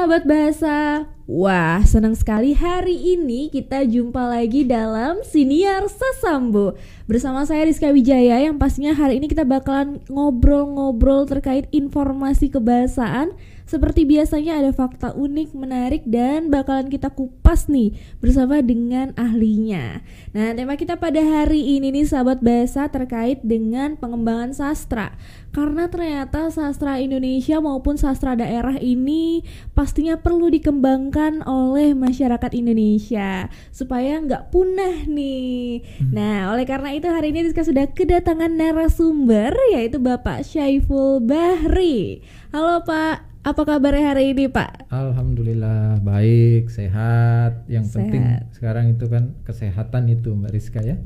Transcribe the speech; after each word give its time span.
Sahabat 0.00 0.24
bahasa, 0.24 1.04
wah 1.28 1.84
senang 1.84 2.16
sekali 2.16 2.56
hari 2.56 2.96
ini 3.20 3.52
kita 3.52 3.84
jumpa 3.84 4.32
lagi 4.32 4.64
dalam 4.64 5.20
Siniar 5.20 5.92
Sasambo 5.92 6.72
Bersama 7.04 7.44
saya 7.44 7.68
Rizka 7.68 7.92
Wijaya 7.92 8.40
yang 8.40 8.56
pastinya 8.56 8.96
hari 8.96 9.20
ini 9.20 9.28
kita 9.28 9.44
bakalan 9.44 10.00
ngobrol-ngobrol 10.08 11.28
terkait 11.28 11.68
informasi 11.68 12.48
kebahasaan 12.48 13.36
seperti 13.70 14.02
biasanya 14.02 14.58
ada 14.58 14.74
fakta 14.74 15.14
unik, 15.14 15.54
menarik 15.54 16.02
dan 16.02 16.50
bakalan 16.50 16.90
kita 16.90 17.06
kupas 17.14 17.70
nih 17.70 17.94
bersama 18.18 18.58
dengan 18.66 19.14
ahlinya. 19.14 20.02
Nah, 20.34 20.50
tema 20.58 20.74
kita 20.74 20.98
pada 20.98 21.22
hari 21.22 21.78
ini 21.78 21.94
nih 21.94 22.02
sahabat 22.10 22.42
bahasa 22.42 22.90
terkait 22.90 23.38
dengan 23.46 23.94
pengembangan 23.94 24.50
sastra. 24.50 25.14
Karena 25.54 25.86
ternyata 25.86 26.50
sastra 26.50 26.98
Indonesia 26.98 27.62
maupun 27.62 27.94
sastra 27.94 28.34
daerah 28.34 28.74
ini 28.82 29.46
pastinya 29.70 30.18
perlu 30.18 30.50
dikembangkan 30.50 31.46
oleh 31.46 31.94
masyarakat 31.94 32.50
Indonesia 32.58 33.46
supaya 33.70 34.18
nggak 34.18 34.50
punah 34.50 35.06
nih. 35.06 35.86
Hmm. 36.02 36.10
Nah, 36.10 36.38
oleh 36.50 36.66
karena 36.66 36.90
itu 36.90 37.06
hari 37.06 37.30
ini 37.30 37.46
Rizka 37.46 37.62
sudah 37.62 37.86
kedatangan 37.86 38.50
narasumber 38.50 39.54
yaitu 39.70 40.02
Bapak 40.02 40.42
Syaiful 40.42 41.22
Bahri. 41.22 42.26
Halo 42.50 42.82
Pak. 42.82 43.29
Apa 43.40 43.64
kabarnya 43.64 44.12
hari 44.12 44.36
ini 44.36 44.52
Pak? 44.52 44.92
Alhamdulillah 44.92 46.04
baik, 46.04 46.68
sehat. 46.68 47.64
Yang 47.72 47.84
sehat. 47.88 47.96
penting 47.96 48.22
sekarang 48.52 48.84
itu 48.92 49.08
kan 49.08 49.32
kesehatan 49.48 50.12
itu 50.12 50.36
Mbak 50.36 50.52
Rizka 50.52 50.84
ya. 50.84 51.00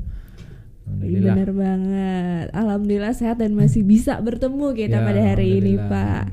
Alhamdulillah. 0.83 1.31
Benar 1.31 1.51
banget. 1.55 2.45
Alhamdulillah 2.51 3.13
sehat 3.15 3.39
dan 3.39 3.55
masih 3.55 3.87
bisa 3.87 4.19
bertemu 4.19 4.67
kita 4.75 4.99
ya, 4.99 5.05
pada 5.07 5.21
hari 5.23 5.63
ini 5.63 5.79
Pak. 5.79 6.23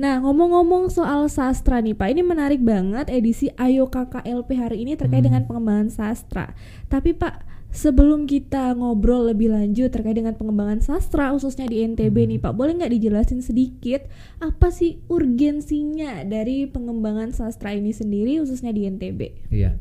Nah 0.00 0.24
ngomong-ngomong 0.24 0.88
soal 0.88 1.28
sastra 1.28 1.84
nih 1.84 1.92
Pak, 1.92 2.08
ini 2.08 2.24
menarik 2.24 2.64
banget 2.64 3.12
edisi 3.12 3.52
Ayo 3.60 3.92
KKLP 3.92 4.56
hari 4.56 4.88
ini 4.88 4.96
terkait 4.96 5.20
hmm. 5.20 5.28
dengan 5.28 5.42
pengembangan 5.44 5.92
sastra. 5.92 6.56
Tapi 6.88 7.12
Pak 7.12 7.51
Sebelum 7.72 8.28
kita 8.28 8.76
ngobrol 8.76 9.32
lebih 9.32 9.48
lanjut 9.48 9.88
terkait 9.88 10.12
dengan 10.12 10.36
pengembangan 10.36 10.84
sastra 10.84 11.32
khususnya 11.32 11.64
di 11.64 11.80
NTB 11.80 12.28
nih 12.28 12.38
Pak, 12.38 12.52
boleh 12.52 12.76
nggak 12.76 12.92
dijelasin 12.92 13.40
sedikit 13.40 14.04
apa 14.44 14.68
sih 14.68 15.00
urgensinya 15.08 16.20
dari 16.28 16.68
pengembangan 16.68 17.32
sastra 17.32 17.72
ini 17.72 17.96
sendiri 17.96 18.36
khususnya 18.44 18.76
di 18.76 18.84
NTB? 18.92 19.20
Iya, 19.48 19.80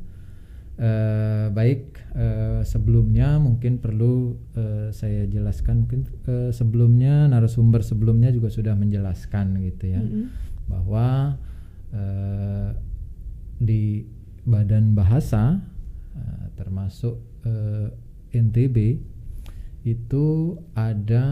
uh, 0.80 1.52
baik 1.52 2.00
uh, 2.16 2.64
sebelumnya 2.64 3.44
mungkin 3.44 3.84
perlu 3.84 4.40
uh, 4.56 4.88
saya 4.96 5.28
jelaskan 5.28 5.84
mungkin 5.84 6.08
uh, 6.32 6.50
sebelumnya 6.56 7.28
narasumber 7.28 7.84
sebelumnya 7.84 8.32
juga 8.32 8.48
sudah 8.48 8.72
menjelaskan 8.72 9.60
gitu 9.68 9.92
ya 9.92 10.00
-hmm. 10.00 10.26
bahwa 10.72 11.36
uh, 11.92 12.72
di 13.60 14.08
Badan 14.42 14.98
Bahasa 14.98 15.62
uh, 16.22 16.46
termasuk 16.54 17.18
uh, 17.46 17.90
eh, 18.30 18.38
NTB 18.38 18.78
itu 19.82 20.56
ada 20.78 21.26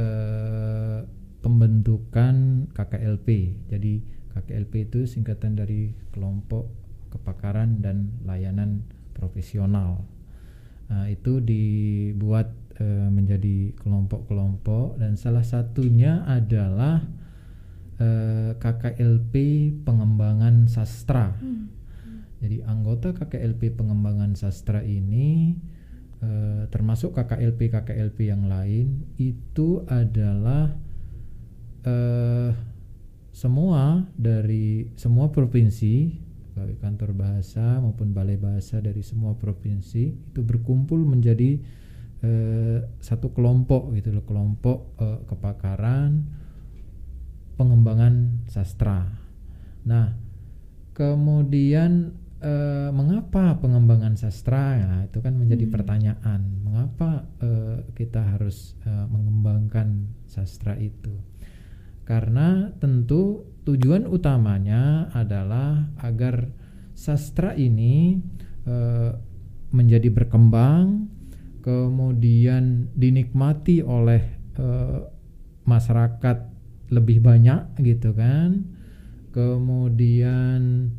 uh, 0.00 1.04
pembentukan 1.44 2.66
KKLP. 2.72 3.28
Jadi 3.68 4.00
KKLP 4.32 4.88
itu 4.88 5.04
singkatan 5.04 5.60
dari 5.60 5.92
kelompok 6.16 6.72
kepakaran 7.12 7.84
dan 7.84 8.08
layanan 8.24 8.82
profesional. 9.12 10.02
Nah, 10.88 11.06
itu 11.12 11.44
dibuat 11.44 12.50
uh, 12.80 13.08
menjadi 13.12 13.76
kelompok-kelompok 13.76 14.96
dan 14.96 15.20
salah 15.20 15.44
satunya 15.44 16.24
adalah 16.24 17.04
uh, 18.00 18.56
KKLP 18.56 19.34
pengembangan 19.84 20.66
sastra. 20.72 21.36
Hmm 21.36 21.73
jadi 22.44 22.60
anggota 22.68 23.16
KKLP 23.16 23.72
pengembangan 23.72 24.36
sastra 24.36 24.84
ini 24.84 25.56
eh, 26.20 26.68
termasuk 26.68 27.16
KKLP 27.16 27.72
KKLP 27.72 28.28
yang 28.28 28.44
lain 28.44 29.16
itu 29.16 29.80
adalah 29.88 30.76
eh, 31.88 32.52
semua 33.32 34.04
dari 34.20 34.92
semua 34.92 35.32
provinsi 35.32 36.20
baik 36.54 36.84
kantor 36.84 37.10
bahasa 37.18 37.82
maupun 37.82 38.14
balai 38.14 38.38
bahasa 38.38 38.78
dari 38.78 39.02
semua 39.02 39.34
provinsi 39.34 40.12
itu 40.12 40.40
berkumpul 40.44 41.00
menjadi 41.02 41.58
eh, 42.20 42.78
satu 43.00 43.32
kelompok 43.32 43.96
gitu 43.96 44.12
loh 44.12 44.24
kelompok 44.28 45.00
eh, 45.00 45.20
kepakaran 45.26 46.28
pengembangan 47.56 48.44
sastra. 48.50 49.06
Nah, 49.86 50.14
kemudian 50.94 52.14
uh, 52.44 52.92
mengapa 52.92 53.56
pengembangan 53.58 54.14
sastra? 54.20 54.76
Ya 54.76 54.92
itu 55.08 55.18
kan 55.24 55.34
menjadi 55.34 55.64
hmm. 55.66 55.72
pertanyaan. 55.72 56.40
Mengapa 56.60 57.24
uh, 57.40 57.82
kita 57.96 58.20
harus 58.36 58.76
uh, 58.84 59.08
mengembangkan 59.08 60.12
sastra 60.28 60.76
itu? 60.76 61.16
Karena 62.04 62.68
tentu 62.76 63.48
tujuan 63.64 64.04
utamanya 64.04 65.08
adalah 65.16 65.88
agar 66.04 66.52
sastra 66.92 67.56
ini 67.56 68.20
uh, 68.68 69.16
menjadi 69.74 70.12
berkembang 70.12 71.10
kemudian 71.64 72.92
dinikmati 72.92 73.80
oleh 73.80 74.20
uh, 74.60 75.08
masyarakat 75.64 76.52
lebih 76.92 77.24
banyak 77.24 77.72
gitu 77.80 78.12
kan. 78.12 78.68
Kemudian 79.32 80.92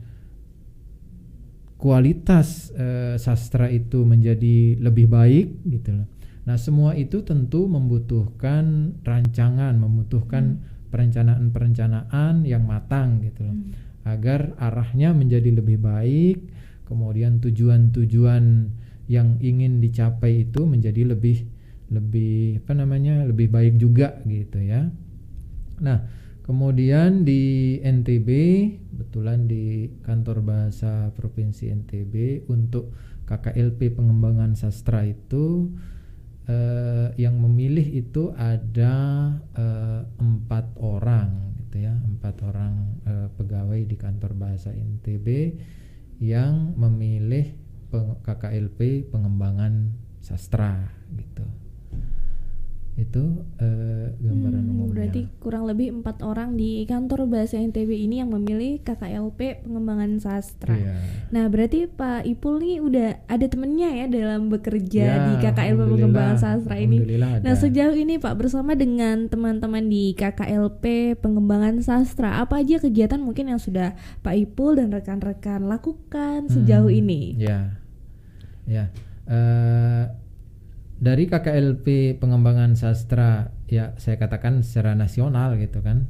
kualitas 1.86 2.74
uh, 2.74 3.14
sastra 3.22 3.70
itu 3.70 4.02
menjadi 4.10 4.82
lebih 4.82 5.06
baik 5.06 5.62
gitu 5.70 6.02
loh. 6.02 6.10
Nah, 6.50 6.58
semua 6.58 6.98
itu 6.98 7.22
tentu 7.22 7.70
membutuhkan 7.70 8.98
rancangan, 9.06 9.78
membutuhkan 9.78 10.58
hmm. 10.58 10.90
perencanaan-perencanaan 10.90 12.42
yang 12.42 12.66
matang 12.66 13.22
gitu 13.22 13.46
loh. 13.46 13.54
Hmm. 13.54 13.70
Agar 14.02 14.58
arahnya 14.58 15.14
menjadi 15.14 15.62
lebih 15.62 15.78
baik, 15.78 16.42
kemudian 16.90 17.38
tujuan-tujuan 17.46 18.74
yang 19.06 19.38
ingin 19.38 19.78
dicapai 19.78 20.50
itu 20.50 20.66
menjadi 20.66 21.06
lebih 21.06 21.46
lebih 21.94 22.66
apa 22.66 22.74
namanya? 22.74 23.30
lebih 23.30 23.54
baik 23.54 23.78
juga 23.78 24.18
gitu 24.26 24.58
ya. 24.58 24.90
Nah, 25.86 26.02
Kemudian 26.46 27.26
di 27.26 27.82
NTB, 27.82 28.30
betulan 28.94 29.50
di 29.50 29.90
kantor 30.06 30.46
bahasa 30.46 31.10
provinsi 31.18 31.74
NTB 31.74 32.46
untuk 32.54 32.94
KKLP 33.26 33.98
pengembangan 33.98 34.54
sastra 34.54 35.02
itu 35.10 35.74
eh, 36.46 37.10
yang 37.18 37.42
memilih 37.42 37.90
itu 37.90 38.30
ada 38.38 38.94
eh, 39.58 40.06
empat 40.22 40.78
orang, 40.78 41.58
gitu 41.66 41.82
ya, 41.82 41.98
empat 41.98 42.38
orang 42.46 42.94
eh, 43.10 43.28
pegawai 43.34 43.82
di 43.82 43.98
kantor 43.98 44.38
bahasa 44.38 44.70
NTB 44.70 45.58
yang 46.22 46.78
memilih 46.78 47.58
peng 47.90 48.22
KKLP 48.22 49.10
pengembangan 49.10 49.98
sastra, 50.22 50.94
gitu 51.10 51.65
itu 52.96 53.44
uh, 53.60 54.08
gambaran 54.24 54.64
hmm, 54.64 54.72
umumnya. 54.72 54.92
Berarti 54.96 55.22
kurang 55.44 55.68
lebih 55.68 56.00
empat 56.00 56.24
orang 56.24 56.56
di 56.56 56.88
kantor 56.88 57.28
bahasa 57.28 57.60
NTB 57.60 57.92
ini 57.92 58.24
yang 58.24 58.32
memilih 58.32 58.80
KKLP 58.88 59.68
pengembangan 59.68 60.24
sastra. 60.24 60.80
Yeah. 60.80 60.96
Nah 61.36 61.52
berarti 61.52 61.92
Pak 61.92 62.24
Ipul 62.24 62.64
nih 62.64 62.80
udah 62.80 63.10
ada 63.28 63.46
temennya 63.52 63.92
ya 63.92 64.06
dalam 64.08 64.48
bekerja 64.48 65.06
yeah, 65.12 65.26
di 65.28 65.34
KKLP 65.44 65.80
pengembangan 65.92 66.38
sastra 66.40 66.76
ini. 66.80 67.04
Ada. 67.04 67.44
Nah 67.44 67.54
sejauh 67.60 67.96
ini 68.00 68.16
Pak 68.16 68.34
bersama 68.40 68.80
dengan 68.80 69.28
teman-teman 69.28 69.84
di 69.92 70.16
KKLP 70.16 71.20
pengembangan 71.20 71.84
sastra 71.84 72.40
apa 72.40 72.64
aja 72.64 72.80
kegiatan 72.80 73.20
mungkin 73.20 73.52
yang 73.52 73.60
sudah 73.60 74.00
Pak 74.24 74.40
Ipul 74.40 74.80
dan 74.80 74.96
rekan-rekan 74.96 75.68
lakukan 75.68 76.48
sejauh 76.48 76.88
hmm, 76.88 77.00
ini? 77.04 77.22
Ya, 77.44 77.76
ya. 78.64 78.88
Uh, 79.28 80.25
dari 80.96 81.28
KKLP 81.28 82.18
pengembangan 82.24 82.80
sastra 82.80 83.52
ya 83.68 83.92
saya 84.00 84.16
katakan 84.16 84.64
secara 84.64 84.96
nasional 84.96 85.60
gitu 85.60 85.84
kan. 85.84 86.08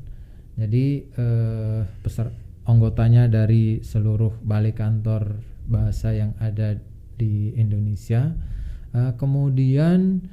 Jadi 0.56 1.10
eh, 1.10 1.82
peser, 2.00 2.32
anggotanya 2.64 3.28
dari 3.28 3.84
seluruh 3.84 4.40
balai 4.46 4.72
kantor 4.72 5.42
bahasa 5.66 6.14
yang 6.16 6.38
ada 6.40 6.78
di 7.18 7.52
Indonesia 7.58 8.32
eh, 8.94 9.12
kemudian 9.20 10.24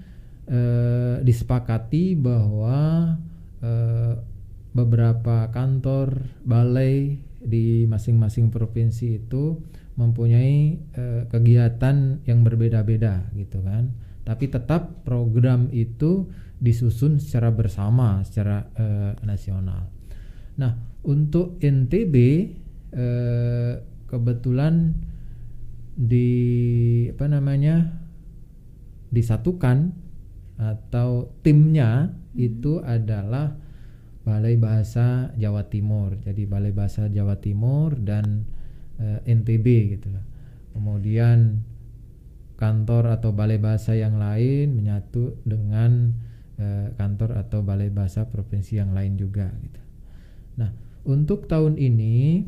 eh, 0.47 1.17
disepakati 1.25 2.15
bahwa 2.15 3.13
eh, 3.65 4.15
beberapa 4.73 5.51
kantor 5.53 6.23
balai 6.47 7.21
di 7.43 7.85
masing-masing 7.91 8.55
provinsi 8.55 9.19
itu 9.27 9.59
mempunyai 9.99 10.79
eh, 10.95 11.23
kegiatan 11.29 12.23
yang 12.25 12.47
berbeda-beda 12.47 13.29
gitu 13.35 13.61
kan 13.61 13.93
tapi 14.23 14.47
tetap 14.47 15.03
program 15.03 15.69
itu 15.75 16.31
disusun 16.63 17.19
secara 17.19 17.51
bersama 17.51 18.23
secara 18.23 18.71
uh, 18.79 19.13
nasional. 19.27 19.91
Nah, 20.57 20.73
untuk 21.03 21.59
NTB 21.59 22.17
eh, 22.93 23.73
kebetulan 24.07 24.95
di 25.93 26.31
apa 27.13 27.27
namanya 27.29 28.01
disatukan 29.13 29.93
atau 30.57 31.35
timnya 31.45 32.13
itu 32.33 32.81
adalah 32.81 33.57
Balai 34.23 34.55
Bahasa 34.55 35.35
Jawa 35.35 35.67
Timur. 35.67 36.15
Jadi 36.23 36.47
Balai 36.47 36.71
Bahasa 36.71 37.11
Jawa 37.11 37.37
Timur 37.43 37.99
dan 37.99 38.47
eh, 39.03 39.19
NTB 39.27 39.67
gitu. 39.99 40.09
Kemudian 40.73 41.61
kantor 42.57 43.19
atau 43.19 43.35
balai 43.35 43.59
bahasa 43.59 43.97
yang 43.97 44.17
lain 44.21 44.77
menyatu 44.77 45.41
dengan 45.43 46.15
eh, 46.59 46.93
kantor 46.95 47.41
atau 47.41 47.65
balai 47.65 47.89
bahasa 47.89 48.29
provinsi 48.29 48.79
yang 48.79 48.95
lain 48.95 49.19
juga 49.19 49.51
gitu. 49.63 49.83
Nah, 50.61 50.71
untuk 51.09 51.51
tahun 51.51 51.81
ini 51.81 52.47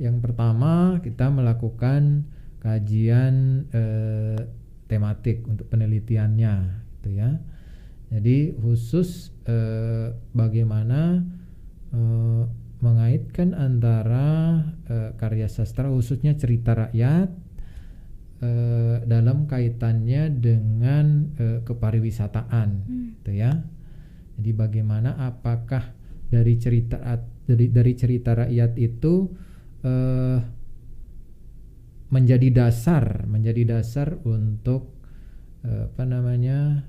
yang 0.00 0.24
pertama 0.24 0.98
kita 1.04 1.28
melakukan 1.28 2.26
kajian 2.62 3.66
eh, 3.70 4.40
tematik 4.86 5.44
untuk 5.48 5.66
penelitiannya 5.72 6.54
gitu 6.98 7.10
ya. 7.16 7.40
Jadi 8.12 8.52
khusus 8.60 9.32
eh, 9.48 10.12
bagaimana 10.36 11.24
eh, 11.92 12.42
mengaitkan 12.82 13.54
antara 13.54 14.58
eh, 14.90 15.10
karya 15.16 15.46
sastra 15.46 15.88
khususnya 15.88 16.34
cerita 16.34 16.74
rakyat 16.74 17.32
eh, 18.42 18.96
dalam 19.06 19.46
kaitannya 19.46 20.34
dengan 20.34 21.30
eh, 21.38 21.58
kepariwisataan, 21.62 22.68
Hmm. 22.82 23.16
gitu 23.22 23.32
ya. 23.38 23.62
Jadi 24.36 24.50
bagaimana 24.52 25.14
apakah 25.22 25.94
dari 26.26 26.58
cerita 26.58 26.98
dari 27.46 27.70
dari 27.70 27.92
cerita 27.94 28.34
rakyat 28.34 28.72
itu 28.80 29.30
eh, 29.86 30.38
menjadi 32.12 32.48
dasar 32.52 33.24
menjadi 33.24 33.78
dasar 33.80 34.20
untuk 34.26 35.00
eh, 35.64 35.88
apa 35.88 36.04
namanya 36.04 36.82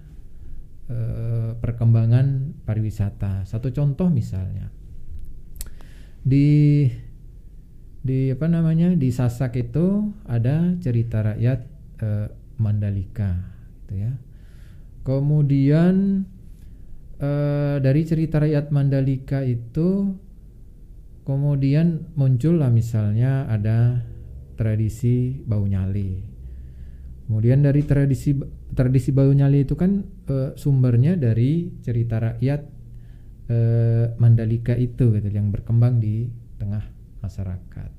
eh, 0.89 1.51
perkembangan 1.59 2.57
pariwisata. 2.67 3.45
Satu 3.47 3.71
contoh 3.71 4.09
misalnya 4.11 4.67
di 6.23 6.88
di 8.03 8.35
apa 8.35 8.51
namanya 8.51 8.91
di 8.91 9.09
Sasak 9.09 9.55
itu 9.55 10.11
ada 10.27 10.75
cerita 10.83 11.23
rakyat 11.23 11.59
eh, 12.03 12.27
Mandalika, 12.59 13.31
gitu 13.83 14.03
ya. 14.03 14.11
Kemudian 15.07 16.27
eh, 17.23 17.75
dari 17.79 18.01
cerita 18.03 18.44
rakyat 18.44 18.75
Mandalika 18.75 19.39
itu 19.47 20.19
kemudian 21.23 22.11
muncullah 22.19 22.67
misalnya 22.67 23.47
ada 23.47 24.03
tradisi 24.59 25.39
bau 25.47 25.63
nyali. 25.63 26.35
Kemudian 27.23 27.63
dari 27.63 27.88
tradisi 27.88 28.35
tradisi 28.75 29.15
bau 29.15 29.31
nyali 29.31 29.63
itu 29.63 29.79
kan 29.79 30.03
eh, 30.27 30.51
sumbernya 30.59 31.15
dari 31.15 31.71
cerita 31.79 32.19
rakyat 32.19 32.61
eh, 33.47 34.05
Mandalika 34.19 34.75
itu 34.75 35.15
gitu 35.15 35.29
yang 35.31 35.55
berkembang 35.55 36.03
di 36.03 36.27
tengah 36.59 36.92
masyarakat. 37.23 37.89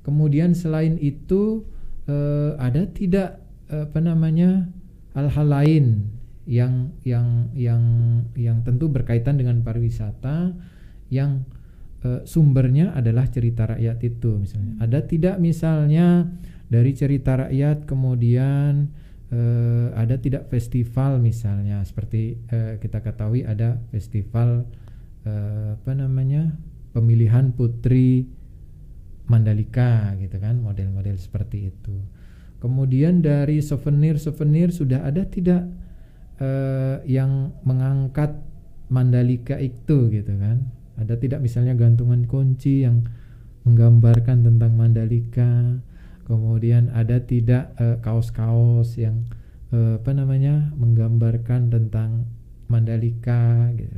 Kemudian 0.00 0.56
selain 0.56 0.96
itu 1.00 1.64
eh, 2.08 2.56
ada 2.56 2.88
tidak 2.88 3.40
eh, 3.68 3.84
apa 3.84 4.00
namanya 4.00 4.68
hal-hal 5.12 5.46
lain 5.46 5.84
yang 6.44 6.92
yang 7.04 7.48
yang 7.56 7.82
yang 8.36 8.60
tentu 8.64 8.88
berkaitan 8.88 9.40
dengan 9.40 9.64
pariwisata 9.64 10.52
yang 11.08 11.44
eh, 12.04 12.24
sumbernya 12.24 12.92
adalah 12.96 13.28
cerita 13.28 13.68
rakyat 13.68 13.98
itu 14.04 14.40
misalnya. 14.40 14.74
Ada 14.80 15.00
tidak 15.08 15.36
misalnya 15.40 16.28
dari 16.68 16.92
cerita 16.96 17.48
rakyat 17.48 17.88
kemudian 17.88 18.92
eh, 19.32 19.88
ada 19.96 20.16
tidak 20.20 20.48
festival 20.52 21.20
misalnya 21.20 21.80
seperti 21.84 22.36
eh, 22.50 22.76
kita 22.80 23.00
ketahui 23.00 23.44
ada 23.44 23.80
festival 23.88 24.68
eh, 25.24 25.76
apa 25.76 25.92
namanya 25.96 26.54
pemilihan 26.92 27.52
putri 27.52 28.28
Mandalika 29.24 30.12
gitu 30.20 30.36
kan 30.36 30.60
model-model 30.60 31.16
seperti 31.16 31.72
itu. 31.72 31.96
Kemudian 32.60 33.20
dari 33.20 33.60
souvenir-souvenir 33.60 34.72
sudah 34.72 35.04
ada 35.04 35.24
tidak 35.28 35.68
eh, 36.40 37.00
yang 37.08 37.52
mengangkat 37.64 38.40
Mandalika 38.92 39.56
itu 39.60 40.12
gitu 40.12 40.32
kan? 40.36 40.68
Ada 41.00 41.16
tidak 41.18 41.40
misalnya 41.40 41.74
gantungan 41.74 42.28
kunci 42.28 42.84
yang 42.84 43.04
menggambarkan 43.64 44.44
tentang 44.44 44.76
Mandalika? 44.76 45.80
Kemudian 46.24 46.88
ada 46.92 47.20
tidak 47.20 47.72
eh, 47.80 47.96
kaos-kaos 48.00 48.96
yang 49.00 49.24
eh, 49.72 50.00
apa 50.00 50.12
namanya 50.12 50.72
menggambarkan 50.76 51.72
tentang 51.72 52.28
Mandalika 52.68 53.72
gitu. 53.76 53.92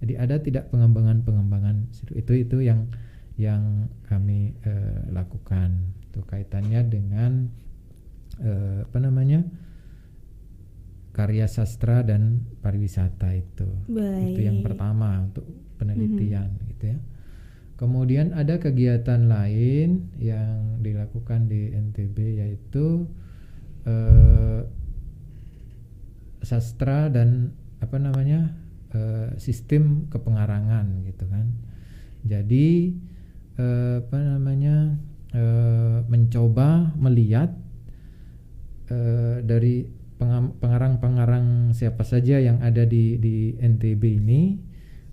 Jadi 0.00 0.12
ada 0.16 0.36
tidak 0.40 0.72
pengembangan-pengembangan 0.72 1.90
itu 2.16 2.32
itu 2.32 2.56
yang 2.64 2.88
yang 3.40 3.88
kami 4.04 4.52
eh, 4.60 5.08
lakukan. 5.08 5.96
Itu 6.04 6.20
kaitannya 6.28 6.80
dengan 6.84 7.48
eh, 8.44 8.84
apa 8.84 8.98
namanya 9.00 9.40
karya 11.16 11.48
sastra 11.48 12.04
dan 12.04 12.44
pariwisata 12.60 13.32
itu. 13.32 13.68
Itu 13.88 14.40
yang 14.40 14.60
Baik. 14.60 14.66
pertama 14.68 15.24
untuk 15.24 15.48
penelitian 15.80 16.52
gitu 16.68 16.84
ya. 16.96 16.98
Kemudian 17.80 18.36
ada 18.36 18.60
kegiatan 18.60 19.24
lain 19.24 20.12
yang 20.20 20.84
dilakukan 20.84 21.48
di 21.48 21.72
NTB 21.72 22.44
yaitu 22.44 23.08
eh, 23.88 24.68
sastra 26.44 27.08
dan 27.08 27.56
apa 27.80 27.96
namanya 27.96 28.52
eh, 28.92 29.32
sistem 29.40 30.12
kepengarangan 30.12 31.08
gitu 31.08 31.24
kan. 31.24 31.48
Jadi 32.28 32.92
eh, 33.60 33.94
apa 34.00 34.16
namanya 34.16 34.96
eh, 35.36 35.98
mencoba 36.08 36.96
melihat 36.96 37.52
eh, 38.88 39.44
dari 39.44 39.84
pengarang-pengarang 40.60 41.72
siapa 41.72 42.04
saja 42.04 42.36
yang 42.36 42.60
ada 42.60 42.84
di 42.84 43.16
di 43.16 43.56
NTB 43.56 44.02
ini. 44.20 44.42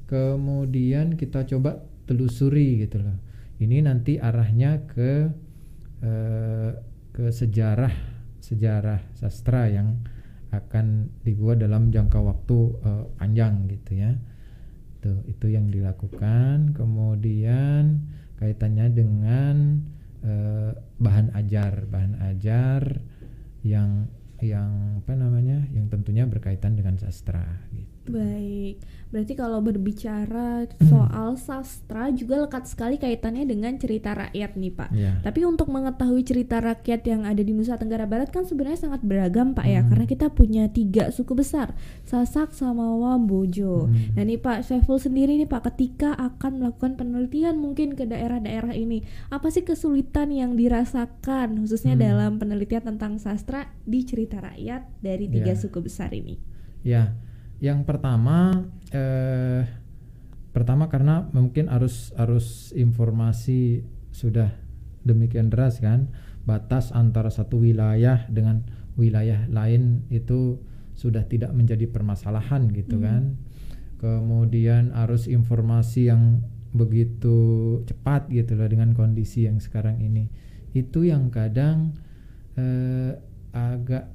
Kemudian 0.08 1.20
kita 1.20 1.44
coba 1.44 1.84
telusuri 2.08 2.84
gitu 2.84 3.04
loh. 3.04 3.20
Ini 3.60 3.84
nanti 3.84 4.20
arahnya 4.20 4.88
ke 4.88 5.12
eh, 6.04 6.72
ke 7.12 7.26
sejarah 7.32 7.92
sejarah 8.40 9.02
sastra 9.18 9.68
yang 9.68 10.00
akan 10.56 11.12
dibuat 11.28 11.60
dalam 11.60 11.92
jangka 11.92 12.20
waktu 12.24 12.60
eh, 12.84 13.06
panjang 13.20 13.68
gitu 13.68 13.92
ya. 14.00 14.12
Tuh, 15.04 15.24
itu 15.28 15.52
yang 15.52 15.68
dilakukan. 15.72 16.72
Kemudian 16.76 18.08
kaitannya 18.38 18.88
dengan 18.94 19.56
eh, 20.24 20.72
bahan 20.98 21.34
ajar, 21.38 21.86
bahan 21.90 22.14
ajar 22.34 23.02
yang 23.66 24.08
yang 24.42 25.02
apa 25.02 25.14
namanya, 25.18 25.66
yang 25.74 25.90
tentunya 25.90 26.30
berkaitan 26.30 26.78
dengan 26.78 26.98
sastra. 27.02 27.46
Gitu. 27.74 27.87
Baik, 28.08 28.76
berarti 29.08 29.34
kalau 29.36 29.60
berbicara 29.60 30.64
soal 30.82 31.36
sastra 31.36 32.08
juga 32.10 32.40
lekat 32.40 32.68
sekali 32.68 32.96
kaitannya 32.96 33.44
dengan 33.44 33.76
cerita 33.76 34.12
rakyat 34.12 34.56
nih 34.56 34.72
Pak. 34.72 34.90
Ya. 34.92 35.12
Tapi 35.22 35.44
untuk 35.44 35.68
mengetahui 35.68 36.24
cerita 36.24 36.60
rakyat 36.60 37.04
yang 37.04 37.24
ada 37.24 37.40
di 37.40 37.52
Nusa 37.52 37.76
Tenggara 37.76 38.04
Barat 38.04 38.32
kan 38.32 38.44
sebenarnya 38.44 38.88
sangat 38.88 39.04
beragam 39.04 39.52
Pak 39.52 39.64
ya, 39.64 39.80
Hmm. 39.80 39.90
karena 39.92 40.06
kita 40.06 40.28
punya 40.30 40.68
tiga 40.68 41.12
suku 41.12 41.36
besar, 41.36 41.76
Sasak, 42.04 42.52
Samawa, 42.52 43.16
Bojo. 43.18 43.88
Hmm. 43.88 44.16
Nah 44.16 44.24
nih 44.24 44.40
Pak 44.40 44.64
Syaiful 44.64 44.98
sendiri 44.98 45.36
nih 45.36 45.48
Pak, 45.48 45.68
ketika 45.68 46.16
akan 46.16 46.60
melakukan 46.60 46.96
penelitian 46.96 47.60
mungkin 47.60 47.94
ke 47.94 48.04
daerah-daerah 48.04 48.72
ini, 48.72 49.04
apa 49.28 49.48
sih 49.48 49.62
kesulitan 49.62 50.32
yang 50.32 50.56
dirasakan 50.56 51.60
khususnya 51.60 51.96
Hmm. 51.96 52.04
dalam 52.04 52.32
penelitian 52.38 52.84
tentang 52.86 53.18
sastra 53.18 53.68
di 53.84 54.04
cerita 54.04 54.40
rakyat 54.40 54.88
dari 55.00 55.28
tiga 55.28 55.52
Ya. 55.52 55.60
suku 55.60 55.80
besar 55.80 56.12
ini? 56.12 56.40
Ya, 56.84 57.16
yang 57.60 57.84
pertama 57.84 58.68
eh 58.94 59.66
pertama 60.54 60.90
karena 60.90 61.30
mungkin 61.38 61.70
arus 61.70 62.14
arus 62.18 62.74
informasi 62.74 63.86
sudah 64.10 64.50
demikian 65.06 65.54
deras 65.54 65.78
kan, 65.78 66.10
batas 66.50 66.90
antara 66.92 67.30
satu 67.30 67.62
wilayah 67.62 68.26
dengan 68.28 68.66
wilayah 68.98 69.46
lain 69.54 70.10
itu 70.10 70.58
sudah 70.98 71.30
tidak 71.30 71.54
menjadi 71.54 71.86
permasalahan 71.86 72.74
gitu 72.74 72.98
Hmm. 72.98 73.06
kan. 73.06 73.24
Kemudian 74.02 74.94
arus 74.94 75.30
informasi 75.30 76.10
yang 76.10 76.42
begitu 76.74 77.38
cepat 77.86 78.30
gitu 78.30 78.58
loh 78.58 78.70
dengan 78.70 78.98
kondisi 78.98 79.46
yang 79.46 79.62
sekarang 79.62 80.02
ini. 80.02 80.30
Itu 80.74 81.06
yang 81.06 81.30
kadang 81.30 81.94
eh, 82.58 83.14
agak 83.54 84.10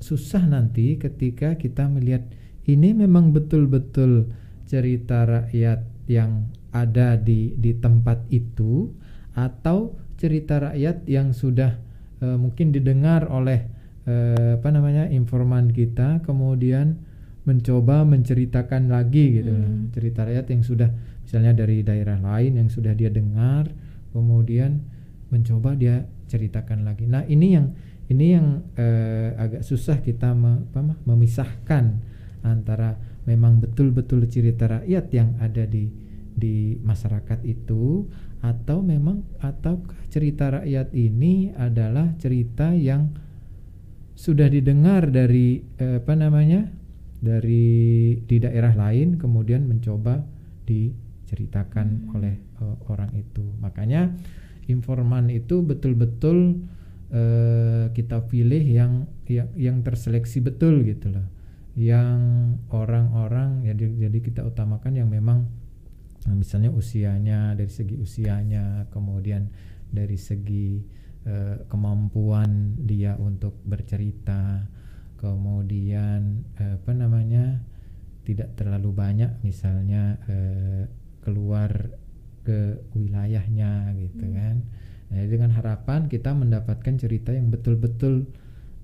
susah 0.00 0.48
nanti 0.48 0.96
ketika 0.96 1.56
kita 1.60 1.88
melihat 1.88 2.24
ini 2.64 2.96
memang 2.96 3.32
betul-betul 3.34 4.32
cerita 4.64 5.28
rakyat 5.28 5.84
yang 6.08 6.48
ada 6.74 7.16
di 7.20 7.54
di 7.54 7.76
tempat 7.76 8.26
itu 8.32 8.90
atau 9.36 9.94
cerita 10.16 10.70
rakyat 10.70 11.04
yang 11.06 11.34
sudah 11.34 11.76
uh, 12.22 12.36
mungkin 12.38 12.70
didengar 12.72 13.28
oleh 13.28 13.66
uh, 14.08 14.58
apa 14.58 14.68
namanya 14.72 15.10
informan 15.10 15.70
kita 15.70 16.24
kemudian 16.24 16.96
mencoba 17.44 18.08
menceritakan 18.08 18.88
lagi 18.88 19.42
gitu 19.42 19.52
hmm. 19.52 19.92
cerita 19.92 20.24
rakyat 20.24 20.46
yang 20.48 20.62
sudah 20.64 20.90
misalnya 21.24 21.52
dari 21.52 21.84
daerah 21.84 22.16
lain 22.16 22.56
yang 22.56 22.68
sudah 22.72 22.96
dia 22.96 23.12
dengar 23.12 23.68
kemudian 24.16 24.80
mencoba 25.28 25.76
dia 25.76 26.08
ceritakan 26.30 26.88
lagi 26.88 27.04
nah 27.04 27.20
ini 27.28 27.48
yang 27.52 27.66
ini 28.08 28.26
yang 28.36 28.60
uh, 28.76 29.28
agak 29.40 29.64
susah 29.64 30.00
kita 30.00 30.32
me, 30.36 30.68
apa, 30.72 30.96
memisahkan 31.04 32.00
antara 32.44 32.94
memang 33.24 33.58
betul-betul 33.58 34.28
cerita 34.28 34.68
rakyat 34.68 35.04
yang 35.10 35.34
ada 35.40 35.64
di 35.64 35.88
di 36.34 36.76
masyarakat 36.82 37.46
itu 37.46 38.04
atau 38.42 38.82
memang 38.84 39.24
atau 39.40 39.80
cerita 40.12 40.60
rakyat 40.60 40.92
ini 40.92 41.54
adalah 41.56 42.12
cerita 42.20 42.74
yang 42.74 43.08
sudah 44.14 44.46
didengar 44.46 45.08
dari 45.10 45.62
eh, 45.78 45.98
apa 46.02 46.14
namanya 46.14 46.68
dari 47.24 48.14
di 48.20 48.36
daerah 48.36 48.76
lain 48.76 49.16
kemudian 49.16 49.64
mencoba 49.64 50.20
diceritakan 50.68 51.88
hmm. 51.88 52.14
oleh 52.20 52.34
uh, 52.60 52.76
orang 52.92 53.08
itu 53.16 53.40
makanya 53.64 54.12
informan 54.68 55.32
itu 55.32 55.64
betul-betul 55.64 56.60
uh, 57.12 57.88
kita 57.96 58.28
pilih 58.28 58.60
yang 58.60 59.08
yang 59.24 59.48
yang 59.56 59.76
terseleksi 59.80 60.44
betul 60.44 60.84
gitu 60.84 61.08
loh 61.16 61.24
yang 61.74 62.18
orang-orang 62.70 63.66
ya 63.66 63.74
jadi 63.74 64.18
kita 64.22 64.46
utamakan 64.46 64.94
yang 64.94 65.10
memang 65.10 65.50
nah 66.24 66.32
misalnya 66.32 66.70
usianya 66.72 67.52
dari 67.52 67.68
segi 67.68 67.98
usianya 67.98 68.88
kemudian 68.94 69.50
dari 69.90 70.16
segi 70.16 70.80
uh, 71.26 71.66
kemampuan 71.68 72.78
dia 72.80 73.18
untuk 73.20 73.60
bercerita 73.66 74.64
kemudian 75.24 76.44
eh, 76.60 76.76
apa 76.76 76.92
namanya 76.92 77.64
tidak 78.28 78.52
terlalu 78.60 78.92
banyak 78.92 79.32
misalnya 79.40 80.20
eh, 80.28 80.84
keluar 81.24 81.96
ke 82.44 82.76
wilayahnya 82.92 83.96
gitu 83.96 84.28
hmm. 84.28 84.36
kan 84.36 84.56
nah, 85.08 85.24
dengan 85.24 85.50
harapan 85.56 86.12
kita 86.12 86.36
mendapatkan 86.36 87.00
cerita 87.00 87.32
yang 87.32 87.48
betul-betul 87.48 88.28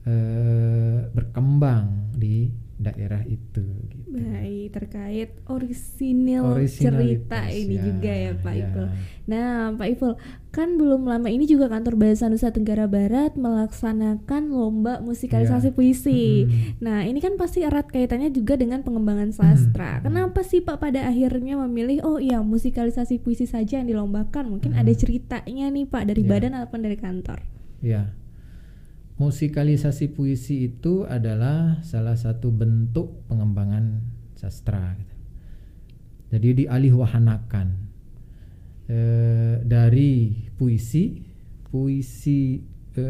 eh, 0.08 1.12
berkembang 1.12 2.16
di 2.16 2.48
daerah 2.80 3.20
itu 3.28 3.60
gitu. 3.92 4.08
Baik, 4.08 4.72
terkait 4.72 5.30
orisinil 5.44 6.64
cerita 6.64 7.44
ini 7.52 7.76
ya, 7.76 7.82
juga 7.84 8.12
ya 8.12 8.32
Pak 8.40 8.54
ya. 8.56 8.60
Ipul. 8.64 8.86
Nah, 9.28 9.76
Pak 9.76 9.88
Ipul, 9.92 10.12
kan 10.48 10.80
belum 10.80 11.04
lama 11.04 11.28
ini 11.28 11.44
juga 11.44 11.68
kantor 11.68 12.00
Bahasa 12.00 12.32
Nusa 12.32 12.48
Tenggara 12.50 12.88
Barat 12.88 13.36
melaksanakan 13.36 14.48
lomba 14.48 15.04
musikalisasi 15.04 15.70
ya. 15.70 15.76
puisi. 15.76 16.48
Hmm. 16.48 16.80
Nah, 16.80 16.98
ini 17.04 17.20
kan 17.20 17.36
pasti 17.36 17.60
erat 17.62 17.86
kaitannya 17.92 18.32
juga 18.32 18.56
dengan 18.56 18.80
pengembangan 18.80 19.30
sastra. 19.36 20.00
Hmm. 20.00 20.10
Kenapa 20.10 20.40
sih 20.40 20.64
Pak 20.64 20.80
pada 20.80 21.04
akhirnya 21.04 21.60
memilih 21.68 22.00
oh 22.02 22.16
iya 22.16 22.40
musikalisasi 22.40 23.20
puisi 23.20 23.44
saja 23.44 23.84
yang 23.84 23.86
dilombakan? 23.86 24.56
Mungkin 24.56 24.72
hmm. 24.72 24.80
ada 24.80 24.92
ceritanya 24.96 25.68
nih 25.68 25.84
Pak 25.84 26.02
dari 26.08 26.24
ya. 26.24 26.28
badan 26.32 26.56
ataupun 26.56 26.80
dari 26.80 26.96
kantor. 26.96 27.38
Ya 27.84 28.08
musikalisasi 29.20 30.16
puisi 30.16 30.72
itu 30.72 31.04
adalah 31.04 31.84
salah 31.84 32.16
satu 32.16 32.48
bentuk 32.48 33.28
pengembangan 33.28 34.00
sastra. 34.32 34.96
Gitu. 34.96 35.14
Jadi 36.32 36.64
dialihwahanakan 36.64 37.68
e, 38.88 38.98
dari 39.60 40.40
puisi, 40.56 41.20
puisi 41.68 42.64
e, 42.96 43.04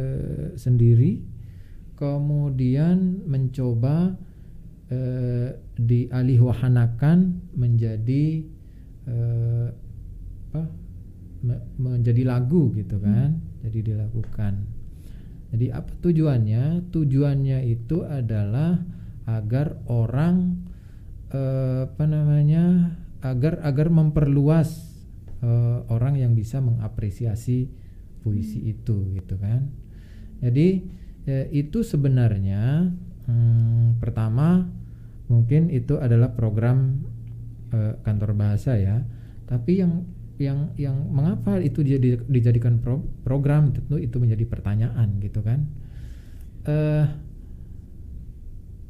sendiri, 0.59 1.23
kemudian 1.95 3.23
mencoba 3.31 4.19
e, 4.91 4.99
dialihwahanakan 5.79 7.19
menjadi 7.55 8.27
e, 9.07 9.17
apa? 10.51 10.63
menjadi 11.81 12.29
lagu 12.29 12.69
gitu 12.77 13.01
kan, 13.01 13.33
hmm. 13.33 13.65
jadi 13.65 13.79
dilakukan 13.81 14.80
jadi 15.51 15.67
apa 15.75 15.93
tujuannya? 15.99 16.95
Tujuannya 16.95 17.59
itu 17.67 18.07
adalah 18.07 18.79
agar 19.27 19.83
orang 19.91 20.67
eh, 21.35 21.87
apa 21.91 22.05
namanya? 22.07 22.97
agar 23.21 23.61
agar 23.69 23.93
memperluas 23.93 24.97
eh, 25.45 25.79
orang 25.93 26.17
yang 26.17 26.33
bisa 26.33 26.57
mengapresiasi 26.65 27.69
puisi 28.25 28.65
hmm. 28.65 28.73
itu 28.73 28.97
gitu 29.13 29.37
kan. 29.37 29.69
Jadi 30.41 30.69
eh, 31.29 31.47
itu 31.53 31.85
sebenarnya 31.85 32.89
hmm, 33.29 34.01
pertama 34.01 34.73
mungkin 35.29 35.69
itu 35.69 36.01
adalah 36.01 36.33
program 36.33 37.05
eh, 37.77 38.01
kantor 38.01 38.33
bahasa 38.33 38.81
ya. 38.81 39.05
Tapi 39.45 39.85
yang 39.85 40.07
yang 40.41 40.73
yang 40.81 40.97
mengapa 41.13 41.61
itu 41.61 41.85
jadi 41.85 42.17
dijadikan 42.25 42.81
pro, 42.81 43.05
program 43.21 43.77
tentu 43.77 44.01
itu 44.01 44.17
menjadi 44.17 44.49
pertanyaan 44.49 45.21
gitu 45.21 45.45
kan? 45.45 45.69
Uh, 46.65 47.05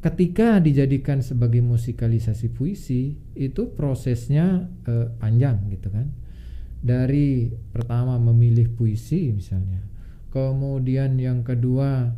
ketika 0.00 0.62
dijadikan 0.62 1.20
sebagai 1.20 1.58
musikalisasi 1.60 2.54
puisi 2.54 3.18
itu 3.34 3.74
prosesnya 3.74 4.70
uh, 4.86 5.10
panjang 5.18 5.66
gitu 5.74 5.90
kan? 5.90 6.06
Dari 6.80 7.50
pertama 7.74 8.16
memilih 8.16 8.70
puisi 8.72 9.34
misalnya. 9.34 9.82
Kemudian 10.30 11.18
yang 11.18 11.42
kedua 11.42 12.14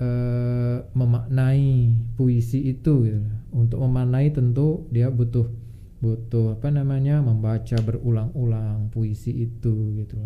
uh, 0.00 0.78
memaknai 0.96 1.92
puisi 2.16 2.72
itu 2.72 2.94
gitu. 3.04 3.20
untuk 3.52 3.78
memaknai 3.84 4.32
tentu 4.32 4.88
dia 4.90 5.12
butuh 5.12 5.63
butuh 6.04 6.60
apa 6.60 6.68
namanya 6.68 7.24
membaca 7.24 7.80
berulang-ulang 7.80 8.92
puisi 8.92 9.32
itu 9.32 9.96
gitu 9.96 10.20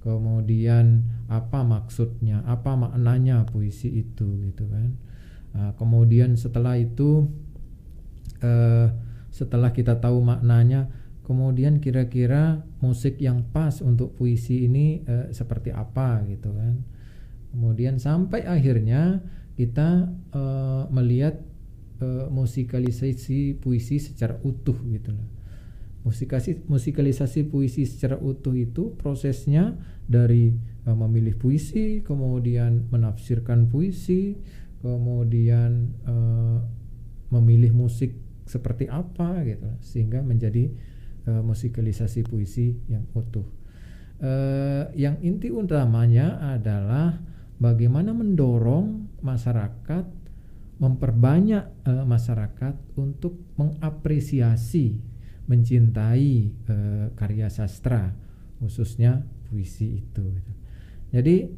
kemudian 0.00 1.04
apa 1.28 1.60
maksudnya 1.60 2.40
apa 2.48 2.72
maknanya 2.72 3.44
puisi 3.48 4.00
itu 4.00 4.26
gitu 4.48 4.64
kan. 4.66 4.96
Nah, 5.52 5.70
kemudian 5.76 6.40
setelah 6.40 6.80
itu 6.80 7.28
uh, 8.40 8.88
setelah 9.30 9.70
kita 9.76 10.00
tahu 10.00 10.24
maknanya 10.24 10.88
kemudian 11.28 11.78
kira-kira 11.78 12.64
musik 12.82 13.20
yang 13.22 13.46
pas 13.52 13.78
untuk 13.84 14.16
puisi 14.16 14.66
ini 14.66 15.04
uh, 15.04 15.28
seperti 15.30 15.70
apa 15.70 16.24
gitu 16.26 16.48
kan. 16.50 16.80
Kemudian 17.52 18.00
sampai 18.00 18.48
akhirnya 18.48 19.20
kita 19.60 20.08
uh, 20.32 20.88
melihat 20.88 21.44
uh, 22.00 22.26
musikalisasi 22.32 23.60
puisi 23.60 24.00
secara 24.00 24.40
utuh 24.42 24.76
gitu 24.90 25.12
loh. 25.14 25.28
Musikasi, 26.00 26.64
musikalisasi 26.64 27.44
puisi 27.52 27.84
secara 27.84 28.16
utuh 28.16 28.56
itu 28.56 28.96
prosesnya 28.96 29.76
dari 30.08 30.56
uh, 30.88 30.96
memilih 30.96 31.36
puisi, 31.36 32.00
kemudian 32.00 32.88
menafsirkan 32.88 33.68
puisi, 33.68 34.40
kemudian 34.80 35.92
uh, 36.08 36.58
memilih 37.30 37.76
musik 37.76 38.16
seperti 38.48 38.90
apa 38.90 39.46
gitu 39.46 39.70
sehingga 39.78 40.24
menjadi 40.24 40.72
uh, 41.30 41.44
musikalisasi 41.44 42.26
puisi 42.26 42.74
yang 42.90 43.06
utuh. 43.14 43.46
Uh, 44.20 44.90
yang 44.92 45.16
inti 45.24 45.48
utamanya 45.48 46.36
adalah 46.52 47.16
bagaimana 47.56 48.12
mendorong 48.12 49.20
masyarakat 49.24 50.19
memperbanyak 50.80 51.84
uh, 51.84 52.04
masyarakat 52.08 52.74
untuk 52.96 53.36
mengapresiasi, 53.60 54.96
mencintai 55.44 56.32
uh, 56.72 57.06
karya 57.12 57.52
sastra, 57.52 58.16
khususnya 58.56 59.20
puisi 59.46 60.00
itu. 60.00 60.24
Jadi 61.12 61.52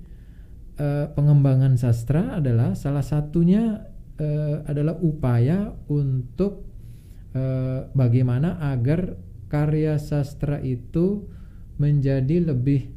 uh, 0.83 1.07
pengembangan 1.15 1.79
sastra 1.79 2.43
adalah 2.43 2.75
salah 2.75 3.07
satunya 3.07 3.87
uh, 4.19 4.67
adalah 4.67 4.99
upaya 4.99 5.71
untuk 5.87 6.67
uh, 7.39 7.87
bagaimana 7.95 8.59
agar 8.75 9.15
karya 9.47 10.03
sastra 10.03 10.59
itu 10.65 11.31
menjadi 11.79 12.43
lebih 12.43 12.91